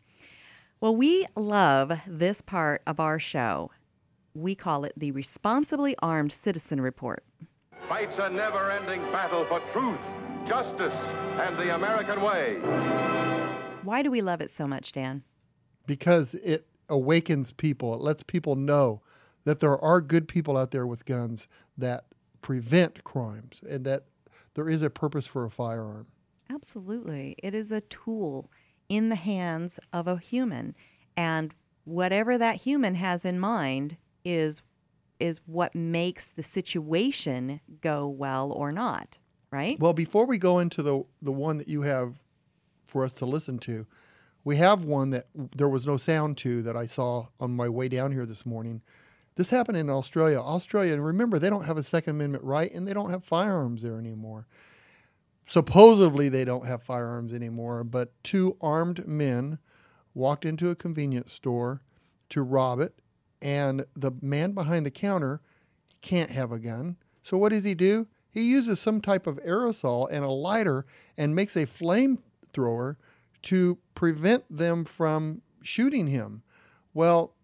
[0.82, 3.72] Well, we love this part of our show.
[4.34, 7.24] We call it the Responsibly Armed Citizen Report.
[7.88, 10.00] Fights a never ending battle for truth,
[10.46, 10.94] justice,
[11.40, 12.56] and the American way.
[13.84, 15.24] Why do we love it so much, Dan?
[15.88, 17.96] Because it awakens people.
[17.96, 19.02] It lets people know
[19.46, 22.06] that there are good people out there with guns that
[22.42, 24.04] prevent crimes and that
[24.54, 26.08] there is a purpose for a firearm.
[26.50, 27.36] Absolutely.
[27.42, 28.52] It is a tool
[28.90, 30.76] in the hands of a human.
[31.16, 34.62] And whatever that human has in mind is
[35.20, 39.18] is what makes the situation go well or not,
[39.50, 39.80] right?
[39.80, 42.20] Well, before we go into the the one that you have
[42.86, 43.88] for us to listen to,
[44.48, 47.90] we have one that there was no sound to that I saw on my way
[47.90, 48.82] down here this morning.
[49.36, 50.40] This happened in Australia.
[50.40, 53.82] Australia, and remember, they don't have a Second Amendment right and they don't have firearms
[53.82, 54.48] there anymore.
[55.48, 59.60] Supposedly, they don't have firearms anymore, but two armed men
[60.14, 61.82] walked into a convenience store
[62.30, 62.94] to rob it,
[63.42, 65.42] and the man behind the counter
[66.02, 66.96] can't have a gun.
[67.22, 68.08] So, what does he do?
[68.32, 70.86] He uses some type of aerosol and a lighter
[71.18, 72.96] and makes a flamethrower
[73.44, 76.44] to prevent them from shooting him.
[76.94, 77.36] Well,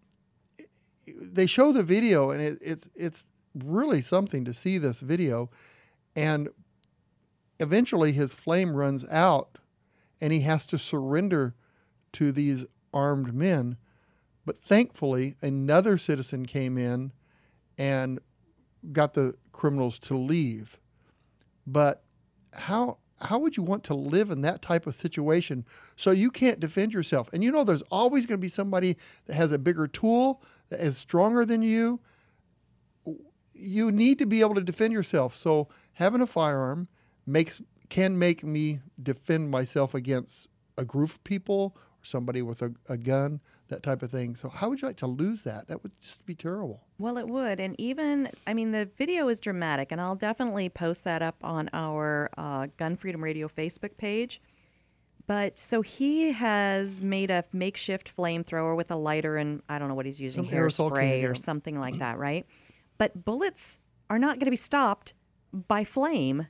[1.06, 5.50] they show the video, and it, it's it's really something to see this video.
[6.16, 6.48] And
[7.60, 9.58] eventually, his flame runs out,
[10.20, 11.54] and he has to surrender
[12.14, 13.76] to these armed men.
[14.46, 17.12] But thankfully, another citizen came in
[17.78, 18.20] and
[18.92, 20.78] got the criminals to leave.
[21.66, 22.04] But
[22.52, 25.64] how how would you want to live in that type of situation
[25.96, 27.32] so you can't defend yourself?
[27.32, 28.96] And you know there's always going to be somebody
[29.26, 32.00] that has a bigger tool, that is stronger than you.
[33.52, 35.36] You need to be able to defend yourself.
[35.36, 36.88] So having a firearm
[37.26, 42.96] makes can make me defend myself against a group of people somebody with a, a
[42.96, 44.36] gun, that type of thing.
[44.36, 45.68] So how would you like to lose that?
[45.68, 46.82] That would just be terrible.
[46.98, 47.60] Well, it would.
[47.60, 51.70] And even, I mean, the video is dramatic, and I'll definitely post that up on
[51.72, 54.40] our uh, Gun Freedom Radio Facebook page.
[55.26, 59.94] But so he has made a makeshift flamethrower with a lighter and I don't know
[59.94, 62.46] what he's using, Some hairspray or something like that, right?
[62.98, 63.78] But bullets
[64.10, 65.14] are not going to be stopped
[65.52, 66.48] by flame.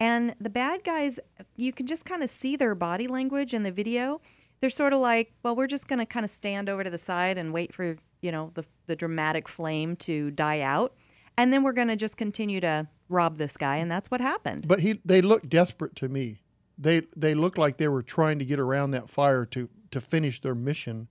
[0.00, 1.18] And the bad guys,
[1.56, 4.20] you can just kind of see their body language in the video.
[4.66, 6.98] They're sort of like, well, we're just going to kind of stand over to the
[6.98, 10.92] side and wait for, you know, the, the dramatic flame to die out.
[11.38, 13.76] And then we're going to just continue to rob this guy.
[13.76, 14.66] And that's what happened.
[14.66, 16.40] But he they looked desperate to me.
[16.76, 20.40] They they looked like they were trying to get around that fire to to finish
[20.40, 21.06] their mission,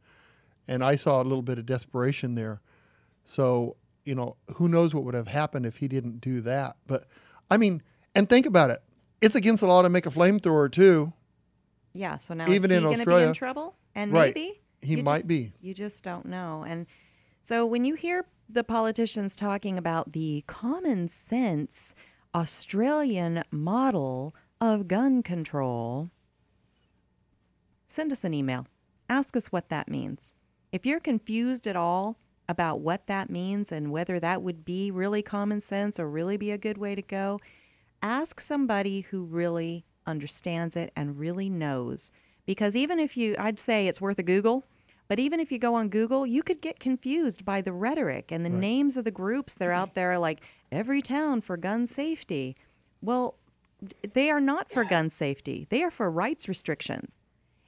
[0.67, 2.59] and I saw a little bit of desperation there.
[3.23, 6.75] So you know who knows what would have happened if he didn't do that.
[6.87, 7.05] But
[7.49, 7.83] I mean,
[8.13, 8.83] and think about it.
[9.21, 11.13] It's against the law to make a flamethrower too.
[11.95, 12.17] Yeah.
[12.17, 13.75] So now Even is he going to be in trouble?
[13.95, 14.35] And Right.
[14.35, 15.53] maybe He might just- be.
[15.61, 16.63] You just don't know.
[16.67, 16.85] And
[17.41, 21.95] so when you hear the politicians talking about the common sense
[22.35, 26.09] Australian model of gun control,
[27.87, 28.67] send us an email.
[29.09, 30.33] Ask us what that means.
[30.71, 32.17] If you're confused at all
[32.49, 36.51] about what that means and whether that would be really common sense or really be
[36.51, 37.39] a good way to go,
[38.01, 42.11] ask somebody who really understands it and really knows.
[42.45, 44.63] Because even if you, I'd say it's worth a Google,
[45.07, 48.45] but even if you go on Google, you could get confused by the rhetoric and
[48.45, 50.41] the names of the groups that are out there, like
[50.71, 52.55] Everytown for gun safety.
[53.01, 53.35] Well,
[54.13, 57.17] they are not for gun safety, they are for rights restrictions.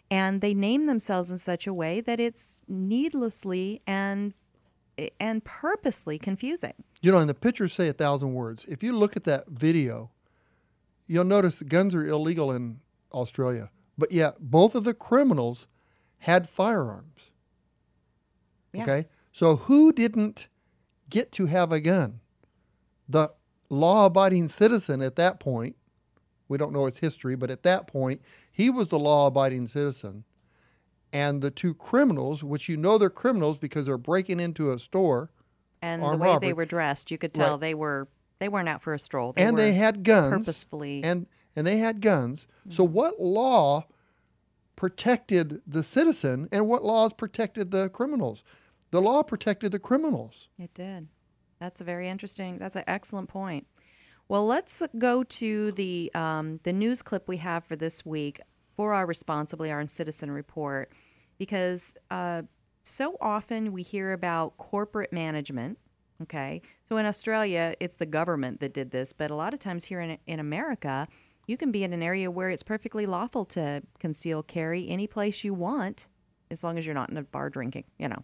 [0.09, 4.33] And they name themselves in such a way that it's needlessly and
[5.19, 6.73] and purposely confusing.
[7.01, 8.65] You know, and the pictures say a thousand words.
[8.67, 10.09] If you look at that video,
[11.07, 12.79] you'll notice guns are illegal in
[13.13, 13.69] Australia.
[13.97, 15.67] But yet, both of the criminals
[16.19, 17.31] had firearms.
[18.73, 18.83] Yeah.
[18.83, 19.07] Okay?
[19.31, 20.47] So, who didn't
[21.09, 22.19] get to have a gun?
[23.09, 23.33] The
[23.69, 25.75] law abiding citizen at that point,
[26.47, 30.23] we don't know its history, but at that point, he was the law abiding citizen.
[31.13, 35.31] And the two criminals, which you know they're criminals because they're breaking into a store,
[35.81, 36.49] And the way robbery.
[36.49, 37.61] they were dressed, you could tell Right.
[37.61, 38.07] they were
[38.39, 39.33] They weren't out for a stroll.
[39.33, 40.45] They and they had guns.
[40.45, 41.03] purposefully.
[41.03, 42.47] And and they had guns.
[42.69, 43.85] So what law
[44.75, 48.43] protected the citizen and what laws protected the criminals?
[48.91, 50.49] The law protected the criminals.
[50.57, 51.07] It did.
[51.59, 52.57] That's a very interesting.
[52.57, 53.67] That's an excellent point.
[54.29, 58.41] Well, let's go to the um, the news clip we have for this week
[58.75, 60.91] for our responsibly our citizen report,
[61.37, 62.43] because uh,
[62.83, 65.79] so often we hear about corporate management.
[66.21, 69.85] Okay, so in Australia, it's the government that did this, but a lot of times
[69.85, 71.07] here in in America,
[71.47, 75.43] you can be in an area where it's perfectly lawful to conceal carry any place
[75.43, 76.07] you want,
[76.51, 78.23] as long as you're not in a bar drinking, you know.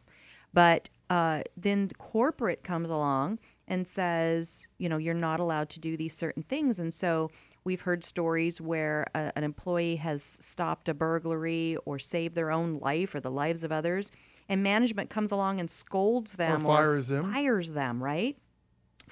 [0.53, 5.97] But uh, then corporate comes along and says, you know, you're not allowed to do
[5.97, 6.79] these certain things.
[6.79, 7.31] And so
[7.63, 12.79] we've heard stories where a, an employee has stopped a burglary or saved their own
[12.79, 14.11] life or the lives of others,
[14.49, 17.31] and management comes along and scolds them fires them.
[17.31, 18.37] fires them, right?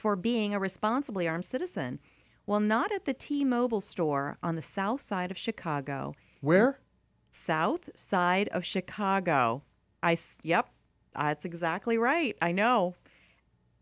[0.02, 2.00] For being a responsibly armed citizen.
[2.48, 6.16] Well, not at the T Mobile store on the south side of Chicago.
[6.42, 6.80] Where?
[7.30, 9.62] South side of Chicago.
[10.02, 10.70] I, yep,
[11.14, 12.36] that's exactly right.
[12.42, 12.96] I know.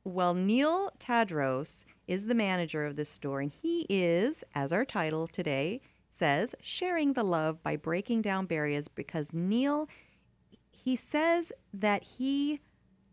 [0.03, 5.25] Well, Neil Tadros is the manager of this store, and he is, as our title
[5.25, 9.87] today says, sharing the love by breaking down barriers because Neil,
[10.69, 12.59] he says that he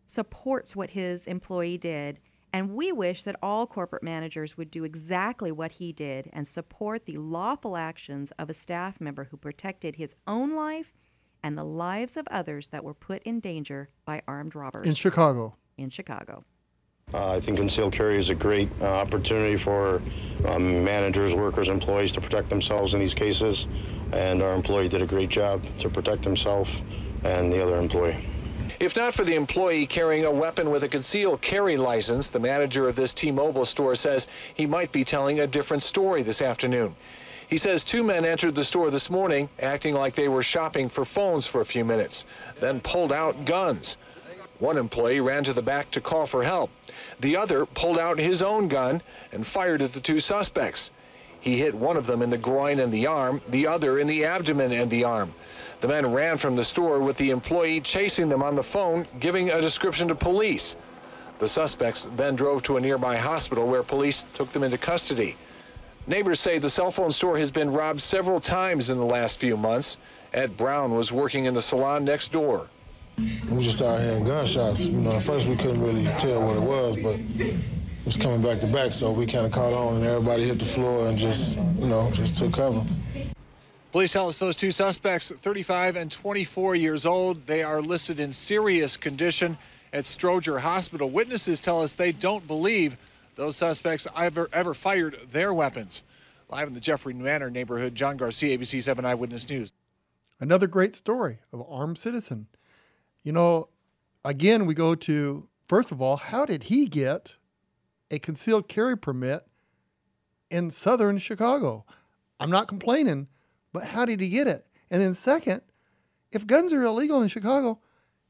[0.07, 2.19] supports what his employee did.
[2.53, 7.05] And we wish that all corporate managers would do exactly what he did and support
[7.05, 10.95] the lawful actions of a staff member who protected his own life
[11.43, 15.55] and the lives of others that were put in danger by armed robbers In Chicago.
[15.77, 16.45] in Chicago.
[17.15, 20.03] Uh, I think concealed carry is a great uh, opportunity for
[20.45, 23.69] um, managers, workers, employees to protect themselves in these cases.
[24.13, 26.69] And our employee did a great job to protect himself
[27.23, 28.27] and the other employee.
[28.79, 32.87] If not for the employee carrying a weapon with a concealed carry license, the manager
[32.89, 36.95] of this T Mobile store says he might be telling a different story this afternoon.
[37.49, 41.07] He says two men entered the store this morning acting like they were shopping for
[41.07, 42.25] phones for a few minutes,
[42.61, 43.97] then pulled out guns.
[44.59, 46.71] One employee ran to the back to call for help.
[47.21, 49.01] The other pulled out his own gun
[49.33, 50.91] and fired at the two suspects.
[51.41, 54.25] He hit one of them in the groin and the arm, the other in the
[54.25, 55.35] abdomen and the arm.
[55.81, 59.51] The men ran from the store with the employee chasing them on the phone, giving
[59.51, 60.75] a description to police.
[61.39, 65.37] The suspects then drove to a nearby hospital where police took them into custody.
[66.07, 69.57] Neighbors say the cell phone store has been robbed several times in the last few
[69.57, 69.99] months.
[70.33, 72.69] Ed Brown was working in the salon next door.
[73.19, 74.87] We just started hearing gunshots.
[74.87, 77.57] You know, at first we couldn't really tell what it was, but it
[78.05, 80.65] was coming back to back, so we kind of caught on, and everybody hit the
[80.65, 82.85] floor and just, you know, just took cover.
[83.97, 88.31] Police tell us those two suspects, 35 and 24 years old, they are listed in
[88.31, 89.57] serious condition
[89.91, 91.09] at Stroger Hospital.
[91.09, 92.99] Witnesses tell us they don't believe
[93.37, 96.03] those suspects ever ever fired their weapons.
[96.51, 99.73] Live in the Jeffrey Manor neighborhood, John Garcia, ABC 7 Eyewitness News.
[100.41, 102.49] Another great story of an armed citizen.
[103.23, 103.71] You know,
[104.27, 107.37] again, we go to first of all, how did he get
[108.11, 109.47] a concealed carry permit
[110.51, 111.87] in southern Chicago?
[112.39, 113.29] I'm not complaining,
[113.77, 114.65] but how did he get it?
[114.91, 115.61] And then, second,
[116.33, 117.79] if guns are illegal in Chicago,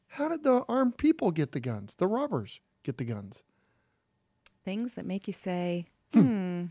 [0.09, 1.95] how did the armed people get the guns?
[1.95, 3.45] The robbers get the guns.
[4.65, 6.65] Things that make you say, hmm,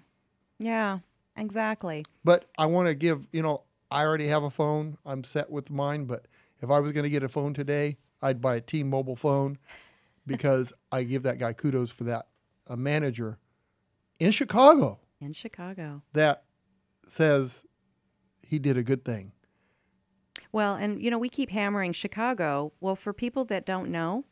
[0.60, 1.00] yeah,
[1.38, 2.04] exactly.
[2.26, 4.98] But I want to give, you know, I already have a phone.
[5.06, 6.04] I'm set with mine.
[6.04, 6.26] But
[6.62, 9.58] if I was going to get a phone today, I'd buy a T-Mobile phone
[10.28, 12.28] because I give that guy kudos for that.
[12.68, 13.38] A manager
[14.20, 16.02] in Chicago In Chicago.
[16.12, 16.44] that
[17.08, 17.64] says
[18.48, 19.32] he did a good thing.
[20.52, 22.72] Well, and you know, we keep hammering Chicago.
[22.80, 24.26] Well, for people that don't know,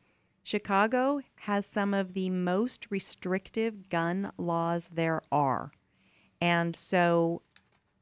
[0.43, 5.71] Chicago has some of the most restrictive gun laws there are.
[6.41, 7.41] And so,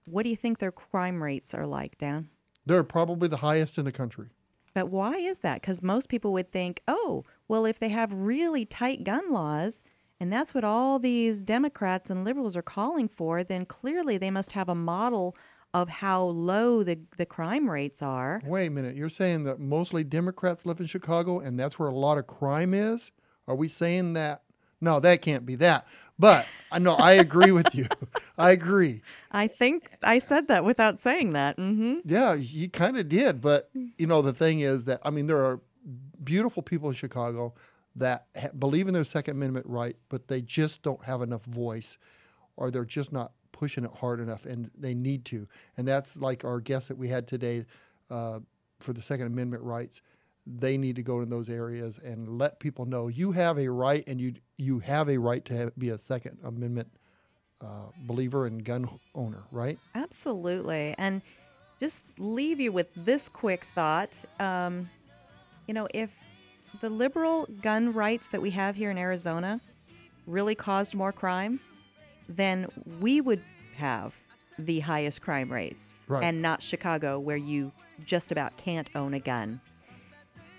[0.05, 2.29] what do you think their crime rates are like, Dan?
[2.65, 4.29] They're probably the highest in the country.
[4.73, 5.61] But why is that?
[5.61, 9.83] Because most people would think, oh, well, if they have really tight gun laws,
[10.19, 14.53] and that's what all these Democrats and liberals are calling for, then clearly they must
[14.53, 15.35] have a model
[15.73, 18.41] of how low the, the crime rates are.
[18.45, 18.95] Wait a minute.
[18.95, 22.73] You're saying that mostly Democrats live in Chicago and that's where a lot of crime
[22.73, 23.11] is?
[23.47, 24.43] Are we saying that?
[24.81, 25.87] No, that can't be that.
[26.17, 27.85] But I know I agree with you.
[28.37, 29.01] I agree.
[29.31, 31.57] I think I said that without saying that.
[31.57, 31.99] Mm-hmm.
[32.03, 33.41] Yeah, you kind of did.
[33.41, 35.61] But, you know, the thing is that, I mean, there are
[36.23, 37.53] beautiful people in Chicago
[37.95, 41.97] that ha- believe in their Second Amendment right, but they just don't have enough voice
[42.55, 43.31] or they're just not
[43.61, 45.47] pushing it hard enough and they need to.
[45.77, 47.63] And that's like our guest that we had today
[48.09, 48.39] uh,
[48.79, 50.01] for the Second Amendment rights.
[50.47, 54.03] they need to go in those areas and let people know you have a right
[54.07, 56.87] and you you have a right to have, be a Second Amendment
[57.61, 59.77] uh, believer and gun owner, right?
[59.93, 60.95] Absolutely.
[60.97, 61.21] And
[61.79, 64.17] just leave you with this quick thought.
[64.39, 64.89] Um,
[65.67, 66.09] you know, if
[66.81, 69.61] the liberal gun rights that we have here in Arizona
[70.25, 71.59] really caused more crime,
[72.29, 72.67] then
[72.99, 73.41] we would
[73.77, 74.13] have
[74.59, 76.23] the highest crime rates Right.
[76.23, 77.71] and not Chicago, where you
[78.05, 79.61] just about can't own a gun.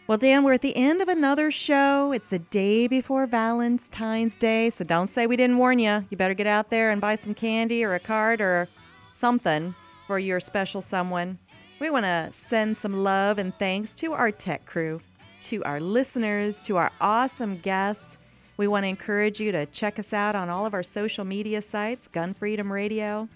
[0.08, 2.12] Well, Dan, we're at the end of another show.
[2.12, 6.04] It's the day before Valentine's Day, so don't say we didn't warn you.
[6.10, 8.68] You better get out there and buy some candy or a card or
[9.12, 9.74] something
[10.06, 11.38] for your special someone.
[11.80, 15.00] We want to send some love and thanks to our tech crew,
[15.44, 18.18] to our listeners, to our awesome guests.
[18.62, 21.60] We want to encourage you to check us out on all of our social media
[21.60, 23.28] sites, Gun Freedom Radio.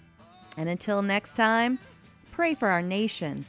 [0.55, 1.79] And until next time,
[2.31, 3.45] pray for our nation.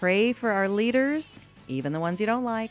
[0.00, 2.70] Pray for our leaders, even the ones you don't like,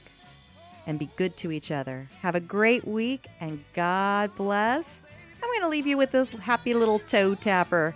[0.87, 2.09] and be good to each other.
[2.23, 5.01] Have a great week and God bless.
[5.43, 7.93] I'm going to leave you with this happy little toe tapper.